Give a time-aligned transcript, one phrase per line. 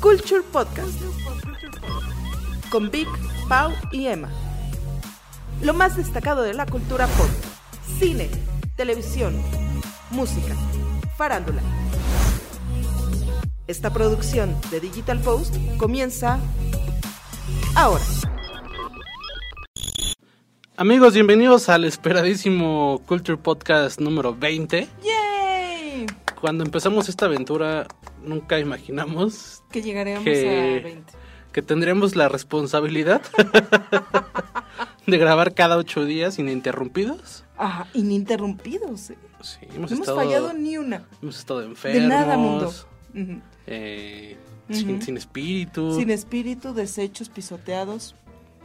[0.00, 0.98] Culture Podcast
[2.70, 3.08] con Vic,
[3.48, 4.30] Pau y Emma.
[5.62, 7.28] Lo más destacado de la cultura pop,
[7.98, 8.30] cine,
[8.76, 9.36] televisión,
[10.10, 10.54] música,
[11.18, 11.60] farándula.
[13.66, 16.38] Esta producción de Digital Post comienza
[17.74, 18.04] ahora.
[20.78, 24.88] Amigos, bienvenidos al esperadísimo Culture Podcast número 20.
[25.04, 25.19] ¡Yay!
[26.40, 27.86] Cuando empezamos esta aventura,
[28.24, 30.04] nunca imaginamos Que a
[30.82, 31.12] 20.
[31.52, 33.20] que tendríamos la responsabilidad
[35.06, 37.44] de grabar cada ocho días ininterrumpidos.
[37.58, 39.10] Ajá, ininterrumpidos.
[39.10, 39.18] ¿eh?
[39.42, 41.04] Sí, No hemos, hemos estado, fallado ni una.
[41.22, 42.02] hemos estado enfermos.
[42.02, 42.72] De nada, mundo.
[43.66, 44.36] Eh,
[44.70, 45.94] sin, sin espíritu.
[45.96, 48.14] Sin espíritu, desechos, pisoteados,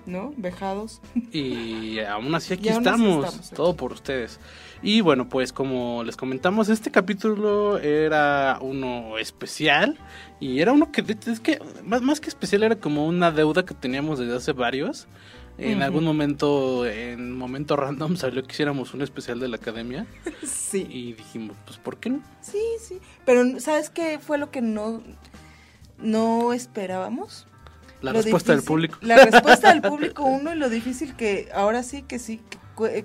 [0.05, 0.33] ¿no?
[0.37, 1.01] Vejados.
[1.31, 4.39] Y aún así aquí Y aún así estamos, todo por ustedes.
[4.85, 9.97] Y bueno, pues como les comentamos, este capítulo era uno especial
[10.39, 13.73] y era uno que es que más, más que especial era como una deuda que
[13.73, 15.07] teníamos desde hace varios.
[15.57, 20.05] En algún momento, en momento random salió que hiciéramos un especial de la academia
[20.45, 20.85] Sí.
[20.87, 22.21] y dijimos, pues ¿por qué no?
[22.41, 22.99] Sí, sí.
[23.25, 25.01] Pero ¿sabes qué fue lo que no,
[25.97, 27.47] no esperábamos?
[28.01, 28.99] La Lo respuesta del público.
[29.01, 32.39] La respuesta del público, uno, y lo difícil que ahora sí que sí,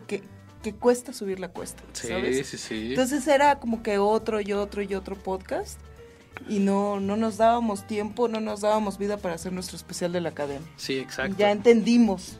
[0.06, 0.22] que,
[0.62, 2.46] que cuesta subir la cuesta, Sí, ¿sabes?
[2.46, 2.86] sí, sí.
[2.90, 5.78] Entonces era como que otro y otro y otro podcast
[6.48, 10.20] y no, no nos dábamos tiempo, no nos dábamos vida para hacer nuestro especial de
[10.20, 10.66] la academia.
[10.76, 11.36] sí, exacto.
[11.38, 12.36] Ya entendimos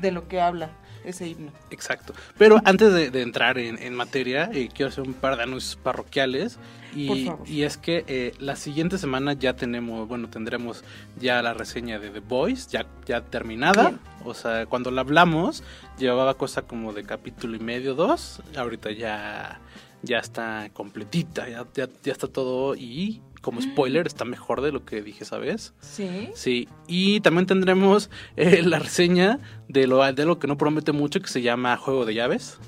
[0.00, 0.70] de lo que habla
[1.04, 1.52] ese himno.
[1.70, 2.14] Exacto.
[2.38, 5.76] Pero antes de, de entrar en, en materia, eh, quiero hacer un par de anuncios
[5.76, 6.58] parroquiales.
[6.92, 7.48] Por Y, favor.
[7.48, 10.84] y es que eh, la siguiente semana ya tenemos, bueno, tendremos
[11.18, 13.88] ya la reseña de The Boys, ya, ya terminada.
[13.90, 14.00] Bien.
[14.24, 15.64] O sea, cuando la hablamos,
[15.98, 18.42] llevaba cosa como de capítulo y medio, dos.
[18.56, 19.60] Ahorita ya,
[20.02, 22.74] ya está completita, ya, ya, ya está todo.
[22.74, 23.72] Y como Mm.
[23.72, 25.72] spoiler, está mejor de lo que dije, ¿sabes?
[25.80, 26.28] Sí.
[26.34, 31.20] Sí, y también tendremos eh, la reseña de lo, de lo que no promete mucho,
[31.20, 32.58] que se llama Juego de Llaves,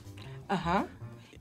[0.48, 0.86] Ajá.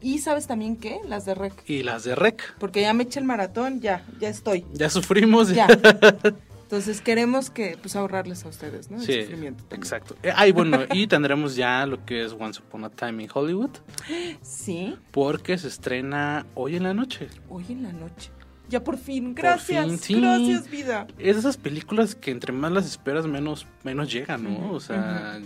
[0.03, 0.99] Y sabes también qué?
[1.07, 1.53] Las de Rec.
[1.65, 2.55] y las de Rec.
[2.59, 4.65] Porque ya me eché el maratón, ya, ya estoy.
[4.73, 5.49] Ya sufrimos.
[5.53, 5.65] Ya.
[6.63, 8.97] Entonces queremos que pues ahorrarles a ustedes, ¿no?
[8.97, 9.63] El Sí, sufrimiento.
[9.63, 9.79] también.
[9.81, 10.15] exacto.
[10.23, 13.69] Eh, ay, bueno, y tendremos ya lo que es Once Upon a Time in Hollywood,
[14.41, 14.97] Sí.
[15.11, 17.27] porque se estrena hoy en la noche.
[17.47, 18.31] Hoy en la noche.
[18.69, 19.35] Ya por fin.
[19.35, 19.85] Gracias.
[19.85, 20.15] fin, sí.
[20.19, 21.07] Gracias, vida.
[21.19, 24.71] Es esas películas que entre más las esperas, menos, menos llegan, ¿no?
[24.71, 25.39] O sea,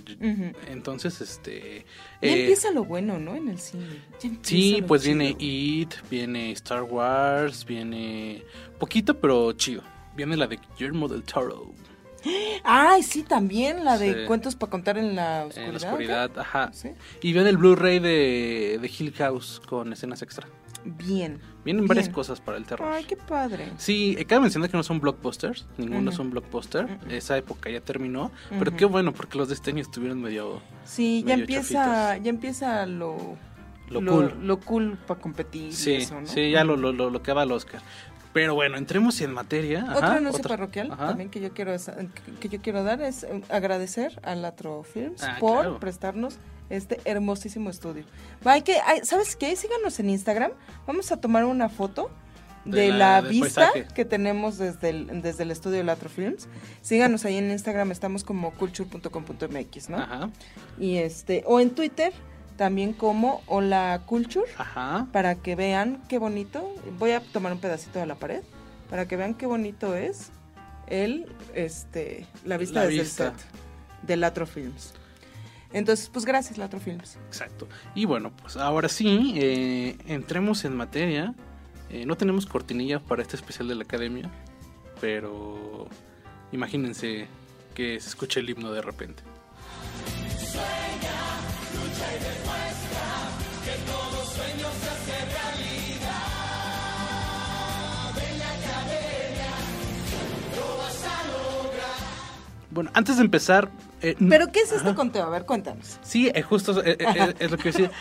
[0.68, 1.86] entonces, este...
[2.22, 3.36] Ya eh, empieza lo bueno, ¿no?
[3.36, 4.02] En el cine.
[4.42, 5.18] Sí, pues chido.
[5.18, 8.44] viene It, viene Star Wars, viene
[8.80, 9.84] poquito pero chido.
[10.16, 11.74] Viene la de Guillermo del Toro
[12.64, 14.20] Ay, sí, también la de Sí.
[14.26, 15.68] cuentos para contar en la oscuridad.
[15.68, 16.72] en la oscuridad, ajá.
[16.74, 16.90] ¿Sí?
[17.22, 20.48] Y viene el Blu-ray de, de Hill House con escenas extra.
[20.84, 21.40] Bien.
[21.68, 22.90] Vienen varias cosas para el terror.
[22.94, 23.74] Ay, qué padre.
[23.78, 26.10] Sí, eh, cabe mencionar que no son blockbusters, ninguno Ujú.
[26.12, 27.10] es un blockbuster, Ujú.
[27.10, 31.26] esa época ya terminó, pero qué bueno porque los de este año estuvieron medio Sí,
[31.28, 33.36] ya empieza, ya empieza lo,
[33.90, 34.34] lo, cool.
[34.44, 35.74] lo cool para competir.
[35.74, 36.26] Sí, eso, ¿no?
[36.28, 37.82] sí, ya lo, lo, lo, que va al Oscar.
[38.32, 39.84] Pero bueno, entremos en materia.
[39.90, 41.08] Otro Ajá, anuncio otro- parroquial ajá.
[41.08, 41.76] también que yo quiero
[42.40, 45.80] que yo quiero dar es eh, agradecer a Latro Films Ah, por claro.
[45.80, 46.38] prestarnos
[46.70, 48.04] este hermosísimo estudio.
[48.46, 49.56] Va, Hay que, hay- ¿sabes qué?
[49.56, 50.52] Síganos en Instagram.
[50.86, 52.10] Vamos a tomar una foto
[52.66, 53.94] de, De la, vista paisaje.
[53.94, 56.48] que tenemos desde el, desde el estudio Latro Films.
[56.82, 59.98] Síganos ahí en Instagram, estamos como culture.com.mx, ¿no?
[59.98, 60.30] Ajá,
[60.80, 62.12] Y este, o en Twitter
[62.58, 65.08] también como Hola Culture ajá.
[65.14, 66.74] para que vean qué bonito.
[66.98, 68.42] Voy a tomar un pedacito de la pared
[68.90, 70.30] para que vean qué bonito es
[70.88, 73.28] el este la vista La desde vista.
[73.28, 73.46] el set
[74.04, 74.94] de Latro Films.
[75.74, 77.18] Entonces, pues gracias Latro Films.
[77.28, 77.68] Exacto.
[77.94, 81.34] Y bueno, pues ahora sí, eh, entremos en materia.
[81.90, 84.30] Eh, no tenemos cortinilla para este especial de la academia,
[85.00, 85.88] pero
[86.52, 87.28] imagínense
[87.76, 89.24] que se escuche el himno de repente.
[102.72, 103.70] Bueno, antes de empezar...
[104.02, 105.26] eh, Pero ¿qué es este conteo?
[105.26, 106.00] A ver, cuéntanos.
[106.02, 107.92] Sí, eh, justo eh, eh, es lo que decía.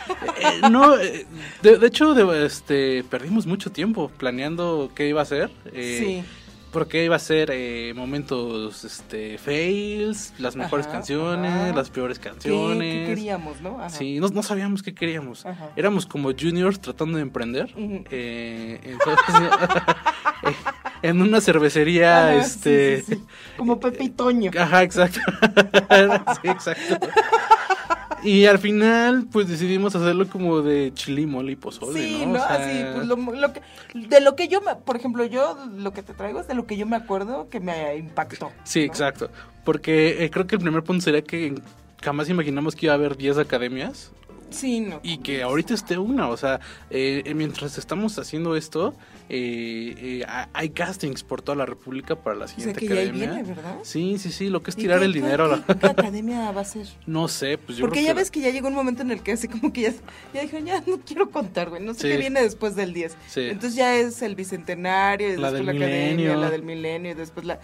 [0.71, 1.27] No, eh,
[1.63, 5.51] de, de hecho, de- este, perdimos mucho tiempo planeando qué iba a ser.
[5.73, 6.25] eh, sí.
[6.73, 11.73] Porque iba a ser eh, momentos este, fails, las mejores Ajá, canciones, ajá.
[11.73, 13.09] las peores ¿Qué, canciones.
[13.09, 13.79] qué queríamos, no?
[13.81, 13.89] Ajá.
[13.89, 15.47] Sí, no, no sabíamos qué queríamos.
[15.47, 15.71] Ajá.
[15.77, 17.73] Éramos como juniors tratando de emprender.
[18.11, 19.25] Eh, entonces,
[21.09, 23.03] en una cervecería, este...
[23.03, 23.23] sí, sí.
[23.57, 24.51] Como Pepe y Toño.
[24.59, 25.21] Ajá, exacto.
[26.43, 27.09] sí, exacto.
[28.23, 32.33] Y al final, pues decidimos hacerlo como de chili, mole y pozole, Sí, ¿no?
[32.33, 32.45] ¿no?
[32.45, 33.63] O sea, Así, pues lo, lo que,
[33.95, 36.67] de lo que yo, me, por ejemplo, yo lo que te traigo es de lo
[36.67, 38.51] que yo me acuerdo que me impactó.
[38.65, 38.87] Sí, ¿no?
[38.87, 39.31] exacto.
[39.65, 41.55] Porque eh, creo que el primer punto sería que
[42.03, 44.13] jamás imaginamos que iba a haber 10 academias
[44.51, 45.01] Sí, no.
[45.03, 46.29] y que ahorita esté una.
[46.29, 46.61] O sea,
[46.91, 48.95] eh, mientras estamos haciendo esto,
[49.29, 52.87] eh, eh, ha- hay castings por toda la República para la O sea siguiente que
[52.87, 53.33] ya academia.
[53.33, 53.77] viene, ¿verdad?
[53.83, 55.45] Sí, sí, sí, lo que es ¿Y tirar qué- el qué- dinero.
[55.47, 56.87] a la- ¿qué, qué academia va a ser?
[57.07, 59.11] No sé, pues yo Porque creo ya que ves que ya llegó un momento en
[59.11, 59.93] el que así como que ya,
[60.33, 62.09] ya dijeron, ya no quiero contar, güey, no sé Sí.
[62.09, 63.17] qué viene después del 10.
[63.29, 63.41] Sí.
[63.41, 66.41] Entonces ya es el Bicentenario, y La después del la Academia, Milenio.
[66.41, 67.59] la del Milenio, y después la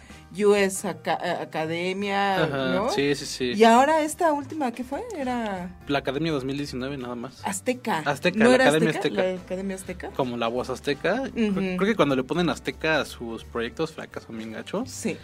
[0.44, 2.88] US Aca- eh, Academia, Ajá, ¿no?
[2.90, 3.52] Sí, sí, sí.
[3.54, 5.02] Y ahora esta última, ¿qué fue?
[5.16, 7.40] Era La Academia 2019 nada más.
[7.44, 7.98] Azteca.
[8.06, 9.08] Azteca, ¿No la era Academia Azteca?
[9.20, 9.22] Azteca.
[9.36, 10.10] ¿La Academia Azteca?
[10.10, 11.22] Como la voz azteca.
[11.34, 14.84] Creo que cuando le ponen azteca a sus proyectos fracasan bien gacho.
[14.86, 15.16] Sí.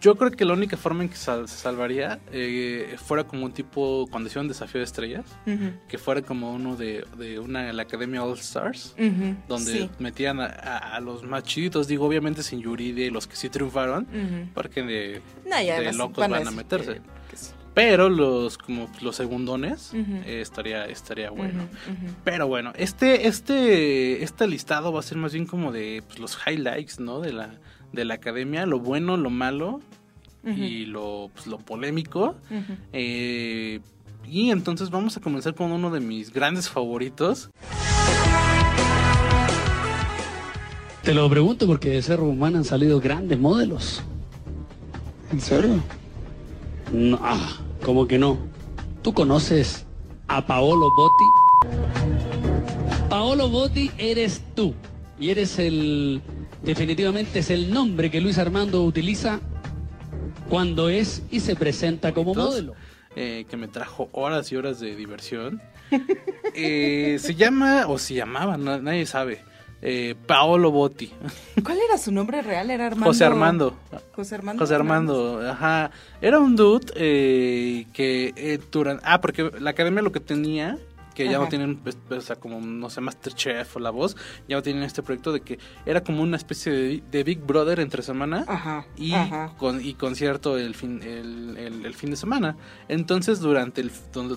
[0.00, 3.52] Yo creo que la única forma en que sal- se salvaría eh, fuera como un
[3.52, 5.24] tipo, cuando hicieron Desafío de Estrellas,
[5.88, 8.94] que fuera como uno de, de una, la Academia All Stars,
[9.48, 9.90] donde Sí.
[10.00, 13.48] metían a, a- a los más chiditos, digo, obviamente sin Yuridia y los que sí
[13.48, 14.06] triunfaron,
[14.54, 17.00] porque de, No, locos van a meterse.
[17.34, 17.50] sí.
[17.74, 21.64] Pero los como los segundones eh, estaría estaría bueno.
[22.22, 26.38] Pero bueno, este este este listado va a ser más bien como de pues, los
[26.46, 27.20] highlights, ¿no?
[27.20, 27.54] De la
[27.92, 29.80] de la academia, lo bueno, lo malo
[30.44, 32.34] y lo pues, lo polémico.
[32.92, 33.80] Eh,
[34.26, 37.50] y entonces vamos a comenzar con uno de mis grandes favoritos.
[41.02, 44.02] Te lo pregunto porque de Cerro Humano han salido grandes modelos.
[45.32, 45.82] ¿En serio?
[46.92, 48.38] No, ah, ¿cómo que no?
[49.02, 49.84] ¿Tú conoces
[50.28, 51.24] a Paolo Botti?
[53.08, 54.74] Paolo Botti eres tú.
[55.18, 56.22] Y eres el...
[56.62, 59.40] Definitivamente es el nombre que Luis Armando utiliza
[60.48, 62.74] cuando es y se presenta como modelo.
[63.16, 65.60] eh, que me trajo horas y horas de diversión.
[66.54, 69.40] Eh, se llama, o se llamaba, na- nadie sabe.
[69.80, 71.10] eh, Paolo Botti.
[71.64, 72.70] ¿Cuál era su nombre real?
[72.70, 73.06] Era Armando.
[73.06, 73.76] José Armando.
[74.14, 74.62] José Armando.
[74.62, 75.90] José Armando, ajá.
[76.20, 79.02] Era un dude eh, que eh, durante...
[79.06, 80.76] Ah, porque la academia lo que tenía,
[81.14, 84.16] que ya no tienen, pues, o sea, como, no sé, Masterchef o La Voz,
[84.48, 87.80] ya no tienen este proyecto de que era como una especie de, de Big Brother
[87.80, 88.86] entre semana Ajá.
[88.96, 89.54] y, ajá.
[89.58, 92.56] con, y concierto el fin, el, el- el fin de semana.
[92.88, 93.90] Entonces, durante el,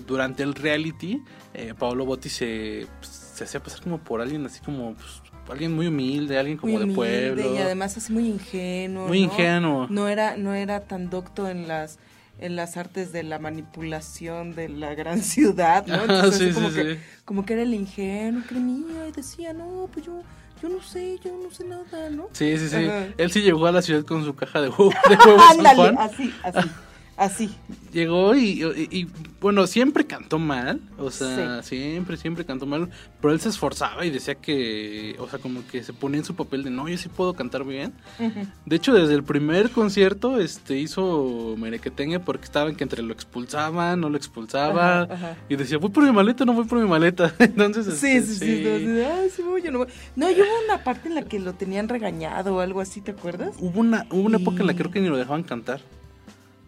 [0.06, 1.22] durante el reality,
[1.54, 4.94] eh, Paolo Botti se, pues, se hacía pasar como por alguien así como...
[4.94, 7.54] pues, alguien muy humilde, alguien como de pueblo.
[7.54, 9.06] Y además así muy ingenuo.
[9.06, 9.24] Muy ¿no?
[9.32, 9.86] ingenuo.
[9.88, 12.00] No era, no era tan docto en las
[12.38, 16.02] en las artes de la manipulación de la gran ciudad, ¿no?
[16.02, 17.00] Entonces, sí, como sí, que, sí.
[17.24, 20.22] como que era el ingenuo, creía y decía, no, pues yo,
[20.62, 22.28] yo no sé, yo no sé nada, ¿no?
[22.32, 22.84] Sí, sí, sí.
[22.84, 23.06] Ajá.
[23.16, 26.34] Él sí llegó a la ciudad con su caja de huevos de huevos Ándale, así,
[26.42, 26.68] así,
[27.16, 27.50] así.
[27.92, 29.06] Llegó y, y- y,
[29.40, 30.80] bueno, siempre cantó mal.
[30.98, 32.90] O sea, siempre, siempre cantó mal.
[33.20, 36.34] Pero él se esforzaba y decía que, o sea, como que se ponía en su
[36.34, 37.92] papel de no, yo sí puedo cantar bien.
[38.66, 44.00] De hecho, desde el primer concierto, este, hizo merequetengue porque estaban que entre lo expulsaban,
[44.00, 45.02] no lo expulsaba.
[45.02, 45.36] Ajá, ajá.
[45.48, 47.34] Y decía, voy por mi maleta, no voy por mi maleta.
[47.38, 49.88] Entonces, Sí, este, sí, sí, así de, Ay, sí, voy, yo no voy.
[50.16, 53.12] No, y hubo una parte en la que lo tenían regañado o algo así, ¿te
[53.12, 53.54] acuerdas?
[53.58, 55.80] Hubo una, hubo una época en la que creo que ni lo dejaban cantar.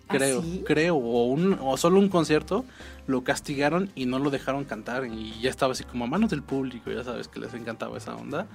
[0.08, 0.62] ¿Ah, Creo, sí?
[0.66, 2.64] creo, o, un, o solo un concierto,
[3.06, 6.42] lo castigaron y no lo dejaron cantar y ya estaba así como a manos del
[6.42, 8.46] público, ya sabes que les encantaba esa onda.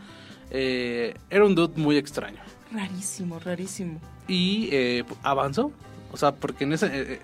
[0.51, 2.39] Eh, era un dude muy extraño
[2.71, 4.00] Rarísimo, rarísimo.
[4.27, 5.72] y eh, avanzó,
[6.12, 7.19] o sea, porque en ese, eh, eh,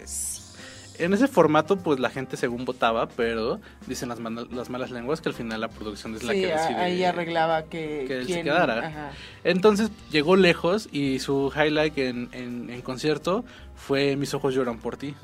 [0.99, 5.21] en ese formato pues la gente según votaba, pero dicen las, mana- las malas lenguas
[5.21, 6.77] que al final la producción es la sí, que a- decide.
[6.77, 8.87] ahí arreglaba que, que él se quedara.
[8.87, 9.11] ajá.
[9.43, 13.45] Entonces llegó lejos y su highlight en, en- en concierto
[13.79, 15.15] fue Mis ojos lloran por ti.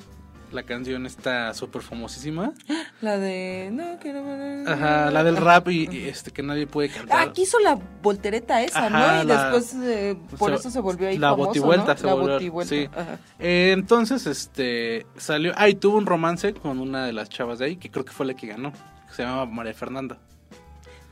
[0.51, 2.53] La canción está súper famosísima.
[3.01, 3.69] La de.
[3.74, 4.24] No, quiero.
[4.71, 7.27] Ajá, la del rap y, y, este que nadie puede cantar.
[7.27, 9.24] Ah, que hizo la voltereta esa, Ajá, ¿no?
[9.24, 12.00] Y la- después eh, por se- eso se volvió ahí la famoso, botivuelta ¿no?
[12.00, 12.74] se la volvió, botivuelta.
[12.75, 12.89] sí.
[12.95, 13.19] Ajá.
[13.39, 17.65] Eh, entonces, este, salió, ah, y tuvo un romance con una de las chavas de
[17.65, 20.17] ahí, que creo que fue la que ganó, que se llamaba María Fernanda.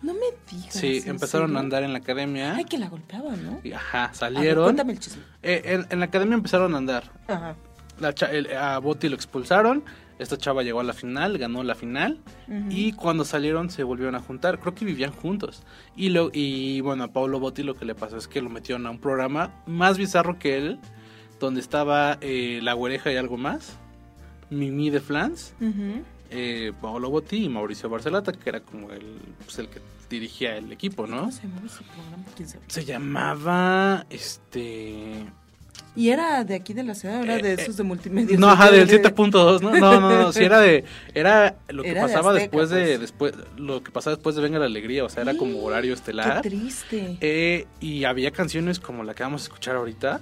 [0.04, 0.20] No me
[0.52, 0.74] digas.
[0.76, 1.58] Sí, ¿en empezaron serio?
[1.58, 2.56] a andar en la academia.
[2.56, 3.60] Ay, que la golpeaban, ¿no?
[3.64, 4.64] y, ajá, ver, salieron.
[4.66, 5.24] cuéntame el chisme.
[5.42, 7.10] Eh, en, en la academia empezaron a andar.
[7.28, 7.56] Ajá.
[8.00, 9.84] La cha- el- a Botti lo expulsaron.
[10.20, 12.20] Esta chava llegó a la final, ganó la final.
[12.70, 14.60] Y cuando salieron se volvieron a juntar.
[14.60, 15.64] Creo que vivían juntos.
[15.96, 18.86] Y, lo, y bueno, a Paulo Botti lo que le pasó es que lo metieron
[18.86, 20.80] a un programa más bizarro que él.
[21.40, 23.78] Donde estaba eh, La Güereja y algo más.
[24.50, 25.54] Mimi de Flans.
[25.60, 26.04] Ujú.
[26.30, 30.72] Eh, Paolo Botti y Mauricio Barcelata, que era como el, pues, el que dirigía el
[30.72, 31.30] equipo, ¿no?
[31.30, 31.32] ¿Cómo
[32.68, 34.06] se llamaba.
[34.10, 35.26] Este.
[35.96, 37.24] ¿Y era de aquí de la ciudad?
[37.24, 38.38] ¿Era de esos de multimedia?
[38.38, 39.72] No, ajá, del 7.2, ¿no?
[39.78, 42.86] No, no, no, sí era de, era lo que Era de pasaba Azteca, después de,
[42.86, 43.00] pues.
[43.00, 46.42] después, lo que pasaba después de Venga la Alegría, o sea, era como horario estelar.
[46.42, 47.18] Qué triste.
[47.22, 50.22] Eh, y había canciones como la que vamos a escuchar ahorita.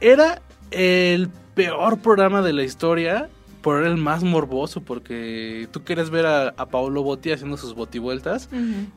[0.00, 3.28] Era el peor programa de la historia,
[3.62, 7.74] pero era el más morboso, porque tú quieres ver a, a Paolo Botti haciendo sus
[7.74, 8.50] botivueltas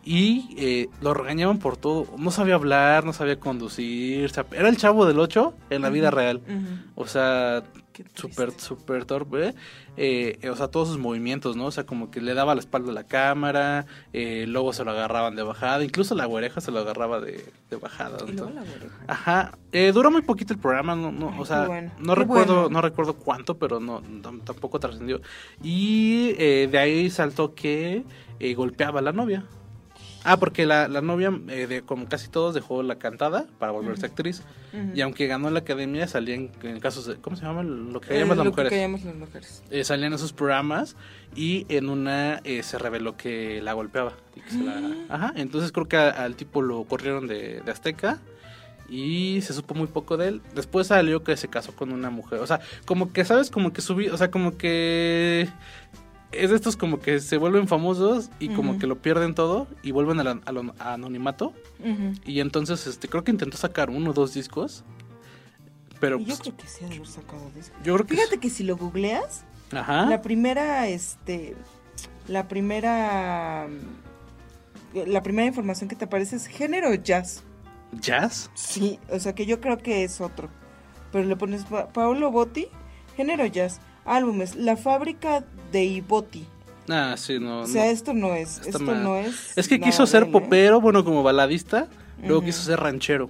[0.03, 2.07] y eh, lo regañaban por todo.
[2.17, 4.25] No sabía hablar, no sabía conducir.
[4.25, 6.41] o sea, era el chavo del 8 en la vida real.
[6.95, 7.63] O sea.
[8.15, 9.53] Súper, súper torpe.
[9.97, 11.65] eh, o sea, todos sus movimientos, ¿no?
[11.65, 14.91] O sea, como que le daba la espalda a la cámara, eh, luego se lo
[14.91, 18.17] agarraban de bajada, incluso la güereja se lo agarraba de, de bajada.
[18.27, 18.95] Y luego entonces- la oreja.
[19.07, 22.19] Ajá, eh, duró muy poquito el programa, no, no, Ay, o sea, bueno, no qué
[22.21, 22.69] recuerdo, bueno.
[22.69, 25.21] no recuerdo cuánto, pero no, tam- tampoco trascendió.
[25.63, 28.03] Y eh, de ahí saltó que
[28.39, 29.43] eh, golpeaba a la novia.
[30.29, 34.05] Ah, porque la, la novia, eh, de, como casi todos, dejó la cantada para volverse
[34.05, 34.43] actriz.
[34.93, 37.63] Y aunque ganó la academia, salía en, en casos de, ¿cómo se llama?
[37.63, 38.69] Lo que Eh, llaman las lo mujeres.
[38.71, 39.63] que callamos las mujeres.
[39.71, 40.97] Eh, salían esos programas
[41.35, 44.13] y en una eh, se reveló que la golpeaba.
[44.35, 47.71] y que se la- Ajá, entonces creo que a- al tipo lo corrieron de, de
[47.71, 48.19] Azteca
[48.89, 50.41] y se supo muy poco de él.
[50.55, 52.39] Después salió que se casó con una mujer.
[52.39, 53.49] O sea, como que, ¿sabes?
[53.49, 55.47] Como que subí, o sea, como que...
[56.31, 59.91] Es de estos como que se vuelven famosos y como que lo pierden todo y
[59.91, 61.53] vuelven al, an- al an- anonimato.
[62.25, 64.83] Y entonces este creo que intentó sacar uno o dos discos.
[65.99, 67.75] Pero yo pues, creo que sí ha de haber sacado disco.
[67.83, 68.15] yo creo que...
[68.15, 70.05] Fíjate que si lo googleas, Ajá.
[70.05, 71.55] la primera, este,
[72.27, 73.67] la primera,
[74.93, 77.43] mm, la primera información que te aparece es género jazz.
[77.93, 78.51] ¿Jazz?
[78.53, 80.49] Sí, o sea que yo creo que es otro.
[81.11, 82.67] Pero le pones Pa- Paolo Botti,
[83.15, 86.45] género jazz, álbumes, La fábrica de Iboti.
[86.89, 87.61] Ah, sí, no.
[87.61, 87.91] O sea, no.
[87.91, 89.03] esto no es, Está esto mal.
[89.03, 89.57] no es.
[89.57, 90.27] Es que quiso ser ¿eh?
[90.27, 91.87] popero, bueno, como baladista,
[92.23, 93.29] luego quiso ser ranchero.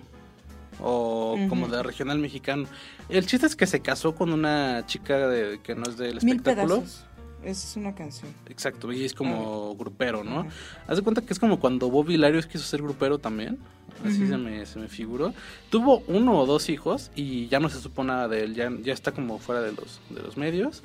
[0.79, 2.67] O como de regional mexicano.
[3.09, 6.35] El chiste es que se casó con una chica de, que no es del Mil
[6.37, 6.75] espectáculo.
[6.81, 7.05] pedazos.
[7.43, 8.31] Esa es una canción.
[8.49, 10.47] Exacto, y es como grupero, ¿no?
[10.87, 13.57] Haz de cuenta que es como cuando Bobby Larios quiso ser grupero también.
[14.05, 15.33] Así se, me, se me figuró.
[15.69, 18.53] Tuvo uno o dos hijos y ya no se supo nada de él.
[18.53, 20.83] Ya, ya está como fuera de los, de los medios.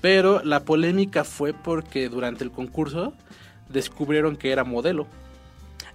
[0.00, 3.14] Pero la polémica fue porque durante el concurso
[3.68, 5.06] descubrieron que era modelo.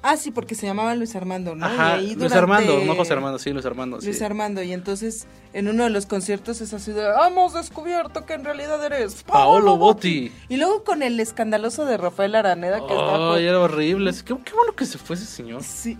[0.03, 1.65] Ah, sí, porque se llamaba Luis Armando, ¿no?
[1.65, 3.97] Ajá, Y ahí Luis durante- Armando, no José Armando, sí, Luis Armando.
[4.01, 4.23] Luis sí.
[4.23, 8.45] Armando, y entonces en uno de los conciertos es así de, hemos descubierto que en
[8.45, 10.31] realidad eres Paolo Botti.
[10.49, 13.35] Y luego con el escandaloso de Rafael Araneda que estaba...
[13.35, 14.11] Ay, era horrible.
[14.13, 15.63] Qué, qué bueno que se fue ese señor.
[15.63, 15.97] Sí,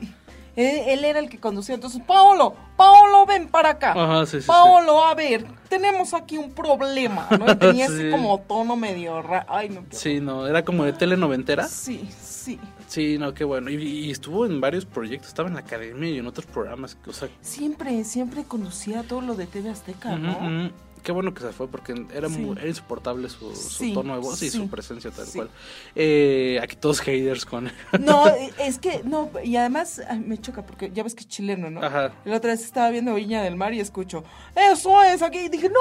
[0.56, 3.92] él, era el que conducía, entonces, Paolo, Paolo, ven para acá.
[3.92, 4.48] Ajá, sí, sí, sí.
[4.48, 7.52] Paolo, a ver, tenemos aquí un problema, ¿no?
[7.52, 8.10] Y tenía así Sí.
[8.12, 9.46] como tono medio ra...
[9.50, 9.82] Ay, no.
[9.90, 11.68] qué Sí, no, era como de telenoventera.
[11.68, 12.60] Sí, sí.
[12.88, 13.70] Sí, no, qué bueno.
[13.70, 16.98] Y, y estuvo en varios proyectos, estaba en la academia y en otros programas.
[17.06, 20.72] O sea, Siempre, siempre conducía todo lo de TV Azteca, ¿no?
[21.04, 22.38] Qué bueno que se fue porque era, Sí.
[22.40, 25.50] muy, era insoportable su, su Sí, tono de voz y su presencia tal cual.
[25.96, 27.72] Eh, aquí todos haters con...
[28.00, 28.26] No,
[28.60, 31.82] es que, no, y además ay, me choca porque ya ves que es chileno, ¿no?
[31.84, 32.14] Ajá.
[32.26, 34.24] La otra vez estaba viendo Viña del Mar y escucho,
[34.56, 35.80] eso es aquí, y dije, no,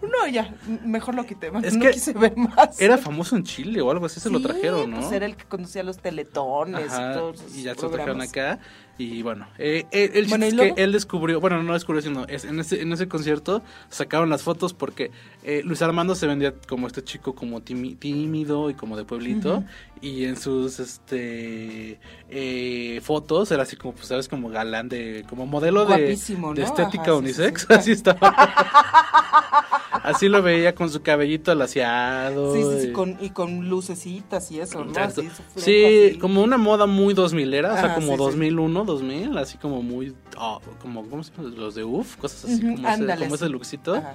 [0.00, 2.80] no, no, ya, mejor lo quité, Es no que quise ver más.
[2.80, 5.00] Era famoso en Chile o algo así, se lo trajeron, ¿no?
[5.00, 7.90] Pues era el que conducía los teletones Ajá, y todos esos y ya se lo
[7.90, 8.58] trajeron acá.
[8.98, 12.02] Y bueno, eh, eh, el chiste Bueno, ¿y es que él descubrió, bueno, no descubrió,
[12.02, 15.12] sino es, en, ese, en ese concierto sacaron las fotos porque
[15.44, 19.62] eh, Luis Armando se vendía como este chico como tímido y como de pueblito.
[20.00, 25.46] Y en sus este eh, fotos era así como, pues, sabes, como galán de, como
[25.46, 26.66] modelo de, Guapísimo, de ¿no?
[26.66, 27.60] estética Ajá, sí, unisex.
[27.60, 27.74] sí, sí.
[27.78, 28.18] Así estaba.
[30.04, 32.52] así lo veía con su cabellito alaciado.
[32.54, 34.98] Sí, sí, sí, y- con, y con lucecitas y eso, ¿no?
[34.98, 36.18] Así, Sí, así.
[36.18, 38.24] como una moda muy 2000era, o sea, Ajá, como sí, sí.
[38.24, 41.48] 2001, 2000, así como muy, ah, como, ¿cómo se llama?
[41.56, 43.94] Los de UF, cosas así, Ujú, como, ese, como ese lookcito.
[43.94, 44.14] Ajá.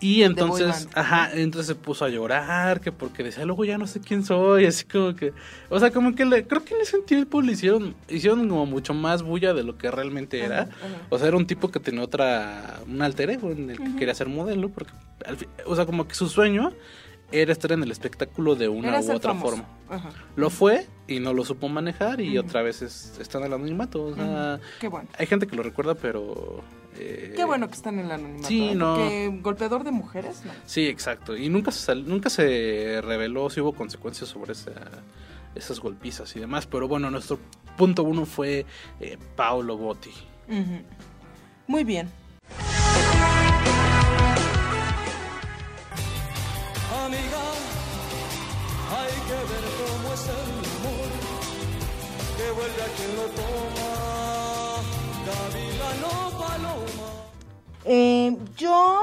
[0.00, 4.00] Y entonces, ajá, entonces se puso a llorar, que porque decía, luego ya no sé
[4.00, 5.32] quién soy, así como que,
[5.70, 8.92] o sea, como que le, creo que en ese tiempo le hicieron, hicieron como mucho
[8.92, 10.62] más bulla de lo que realmente era.
[10.62, 11.06] Ajá, ajá.
[11.10, 14.14] O sea, era un tipo que tenía otra, un alter ego en el que quería
[14.14, 14.92] ser modelo, porque,
[15.24, 16.72] al fin- o sea, como que su sueño
[17.32, 19.56] era estar en el espectáculo de una Era u otra famoso.
[19.56, 19.68] forma.
[19.88, 20.10] Ajá.
[20.36, 24.04] Lo fue y no lo supo manejar y otra vez es- está en el anonimato.
[24.04, 25.08] O sea, Qué bueno.
[25.18, 26.62] hay gente que lo recuerda, pero...
[26.96, 28.48] eh, Qué bueno que están en el anonimato.
[28.48, 28.74] sí, ¿eh?
[28.74, 28.94] no.
[28.94, 30.52] Porque golpeador de mujeres, no.
[30.66, 31.36] Sí, exacto.
[31.36, 34.72] Y nunca se, nunca se reveló si hubo consecuencias sobre esa,
[35.54, 36.66] esas golpizas y demás.
[36.66, 37.38] Pero bueno, nuestro
[37.76, 38.66] punto uno fue
[39.00, 40.12] eh, Paolo Botti.
[40.48, 40.82] Ujú.
[41.66, 42.08] Muy bien.
[57.84, 59.00] Eh, yo,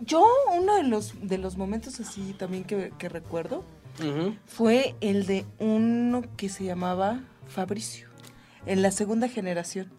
[0.00, 3.64] yo, uno de los, de los momentos así también que, que recuerdo
[4.46, 7.18] fue el de uno que se llamaba
[7.48, 8.06] Fabricio,
[8.64, 9.90] en la segunda generación.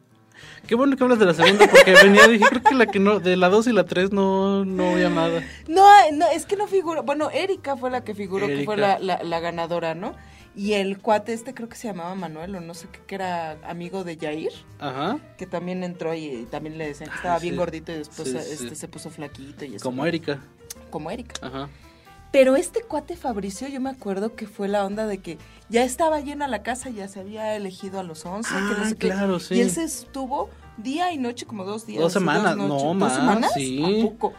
[0.68, 3.20] Qué bueno que hablas de la segunda porque venía, dije, creo que la que no,
[3.20, 5.44] de la 2 y la 3 no, no había nada.
[5.68, 5.84] No,
[6.14, 7.04] no, es que no figuró.
[7.04, 10.14] Bueno, Erika fue la que figuró, que fue la- la ganadora, ¿no?
[10.56, 13.52] Y el cuate este creo que se llamaba Manuel o no sé qué, que era
[13.70, 15.20] amigo de Yair, Ajá.
[15.38, 18.30] que también entró y, y también le decían que Ah, estaba bien gordito y después
[18.30, 18.76] Sí, este, sí.
[18.76, 19.84] se puso flaquito y eso.
[19.86, 20.06] Como.
[20.06, 20.40] Erika.
[20.90, 21.36] Como Erika.
[21.46, 21.70] Ajá.
[22.32, 25.38] Pero este cuate Fabricio, yo me acuerdo que fue la onda de que
[25.70, 28.90] ya estaba llena la casa, ya se había elegido a los 11, que no Ah,
[28.90, 29.08] sé qué.
[29.08, 29.56] claro, sí.
[29.56, 32.02] Y él se estuvo día y noche, como dos días.
[32.02, 34.04] Dos semanas, noches, no, dos más, semanas, sí.
[34.04, 34.34] ¿A poco?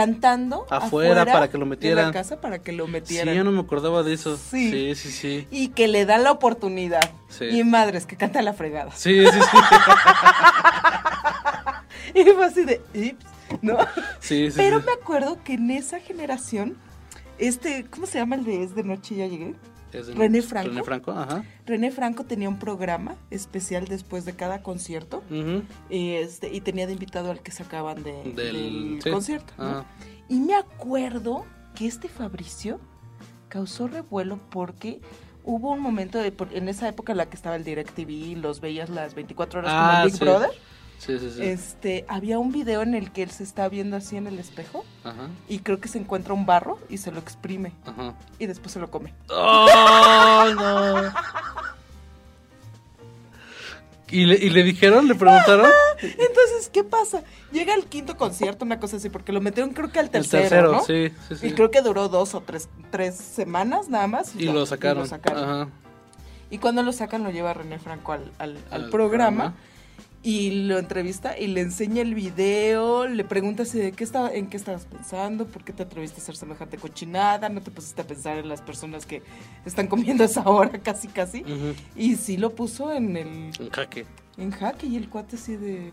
[0.00, 2.06] Cantando Afuera, para que lo metieran.
[2.06, 3.34] la casa para que lo Sí, metieran.
[3.34, 4.36] yo no me acordaba de eso.
[4.36, 4.70] Sí.
[4.70, 5.48] Sí, sí, sí.
[5.50, 7.10] Y que le da la oportunidad.
[7.28, 7.46] Sí.
[7.46, 8.90] Y madres, que canta la fregada.
[8.92, 9.56] Sí, sí, sí.
[12.14, 13.24] Y fue así de, "Ips",
[13.62, 13.76] ¿no?
[14.20, 14.86] Sí, sí, Pero sí.
[14.86, 16.76] me acuerdo que en esa generación,
[17.38, 19.54] este, ¿cómo se llama el de Es de Noche ya llegué?
[19.96, 20.68] Es René Franco.
[20.70, 21.44] René Franco, ajá.
[21.64, 25.22] René Franco tenía un programa especial después de cada concierto
[25.90, 29.10] y, este, y tenía de invitado al que sacaban de, Del, del sí.
[29.10, 29.52] concierto.
[29.58, 29.64] ¿no?
[29.64, 29.84] Ajá.
[30.28, 32.80] Y me acuerdo que este Fabricio
[33.48, 35.00] causó revuelo porque
[35.44, 38.90] hubo un momento de, en esa época en la que estaba el DirecTV, los veías
[38.90, 40.24] las 24 horas Ah, el Big sí.
[40.24, 40.50] Brother.
[40.98, 41.42] Sí, sí, sí.
[41.42, 44.84] Este, había un video en el que él se está viendo así en el espejo
[45.04, 45.28] Ajá.
[45.48, 48.14] y creo que se encuentra un barro y se lo exprime Ajá.
[48.38, 49.12] y después se lo come.
[49.30, 51.12] ¡Oh, no!
[54.08, 55.08] ¿Y le, ¿Y le dijeron?
[55.08, 55.68] ¿Le preguntaron?
[56.00, 57.24] Entonces, ¿qué pasa?
[57.50, 60.42] Llega el quinto concierto, una cosa así, porque lo metieron creo que al El tercero,
[60.42, 60.84] tercero, ¿no?
[60.84, 61.46] sí, sí, sí.
[61.48, 64.34] Y creo que duró dos o tres, tres semanas nada más.
[64.36, 64.98] Y lo sacaron.
[65.02, 65.44] lo sacaron.
[65.44, 65.68] Ajá.
[66.50, 69.54] Y cuando lo sacan lo lleva René Franco al, al- al Al programa, programa.
[70.26, 74.48] Y lo entrevista y le enseña el video, le pregunta si de qué estaba, en
[74.48, 78.06] qué estabas pensando, por qué te atreviste a hacer semejante cochinada, no te pusiste a
[78.08, 79.22] pensar en las personas que
[79.64, 81.44] están comiendo a esa hora casi casi.
[81.94, 83.28] Y sí lo puso en el
[83.60, 84.04] Un jaque.
[84.36, 85.92] en jaque y el cuate así de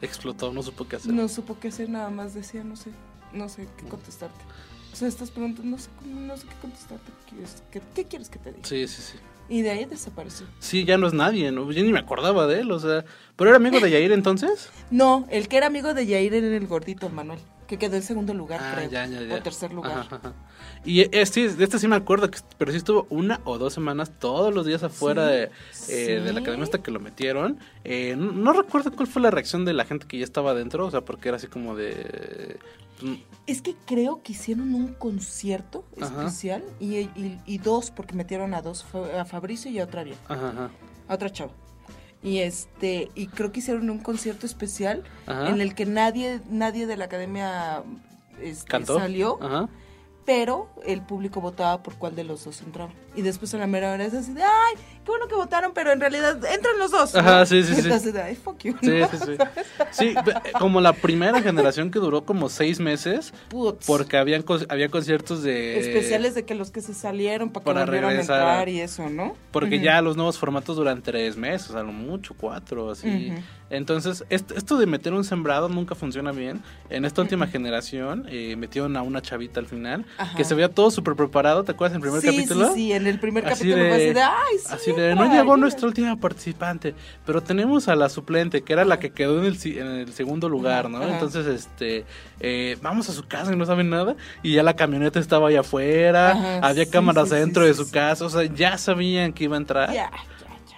[0.00, 1.12] Explotó, no supo qué hacer.
[1.12, 2.90] no supo qué hacer, nada más decía, no sé,
[3.32, 4.38] no sé qué contestarte.
[4.92, 8.28] O sea, estas preguntas, no sé, no sé qué contestarte, ¿qué quieres, qué, qué quieres
[8.28, 8.64] que te diga?
[8.68, 9.18] Sí, sí, sí.
[9.48, 10.46] Y de ahí desapareció.
[10.60, 11.70] Sí, ya no es nadie, ¿no?
[11.72, 13.04] Yo ni me acordaba de él, o sea.
[13.36, 14.70] ¿Pero era amigo de Yair entonces?
[14.90, 18.02] No, el que era amigo de Yair era el gordito, el Manuel, que quedó en
[18.02, 18.90] segundo lugar, Ah, creo.
[18.90, 19.34] ya, ya, ya.
[19.36, 20.00] O tercer lugar.
[20.00, 20.32] Ajá, ajá.
[20.84, 24.10] Y este, de este sí me acuerdo, que, pero sí estuvo una o dos semanas
[24.18, 25.28] todos los días afuera
[25.70, 27.58] Sí, de, eh, de la academia hasta que lo metieron.
[27.84, 30.86] Eh, no, no recuerdo cuál fue la reacción de la gente que ya estaba adentro,
[30.86, 32.58] o sea, porque era así como de...
[33.46, 36.06] Es que creo que hicieron un concierto Ajá.
[36.26, 38.84] especial y, y- y dos, porque metieron a dos,
[39.18, 40.70] a Fabricio y a otra Ajá, ajá.
[41.08, 41.52] a otra chava.
[42.22, 45.48] Y este, y creo que hicieron un concierto especial Ajá.
[45.48, 47.82] en el que nadie, nadie de la academia
[48.40, 49.38] este, salió,
[50.24, 52.92] pero el público votaba por cuál de los dos entraba.
[53.14, 55.92] Y después a la mera hora es así de, ay, qué bueno que votaron, pero
[55.92, 57.12] en realidad entran los dos.
[57.12, 57.20] ¿no?
[57.20, 57.80] Ajá, sí, sí, sí.
[57.82, 58.74] Entonces, ay, fuck you.
[58.80, 59.08] Sí, ¿no?
[59.08, 59.36] sí,
[59.90, 60.14] sí.
[60.58, 63.86] Como la primera generación que duró como seis meses, Putz.
[63.86, 65.78] porque habían, había conciertos de...
[65.78, 69.08] Especiales de que los que se salieron para que Para volvieran a entrar y eso,
[69.08, 69.36] ¿no?
[69.50, 73.32] Porque ya los nuevos formatos duran tres meses, a lo mucho cuatro, así.
[73.72, 76.62] Entonces, esto, de meter un sembrado nunca funciona bien.
[76.90, 80.36] En esta última generación eh, metieron a una chavita al final, Ajá.
[80.36, 82.68] que se veía todo súper preparado, ¿te acuerdas en el primer sí, capítulo?
[82.68, 84.66] Sí, sí, en el primer Así capítulo fue así de- de, ay, sí.
[84.70, 85.56] Así de, no llegó mira".
[85.58, 86.94] nuestra última participante,
[87.26, 90.48] pero tenemos a la suplente, que era la que quedó en el, en el segundo
[90.48, 90.98] lugar, ¿no?
[90.98, 91.12] Ajá.
[91.14, 92.04] Entonces, este,
[92.40, 95.60] eh, vamos a su casa y no saben nada, y ya la camioneta estaba allá
[95.60, 99.44] afuera, Ajá, había sí, cámaras sí, adentro de su casa, o sea, ya sabían que
[99.44, 99.92] iba a entrar.
[99.92, 100.10] Ya.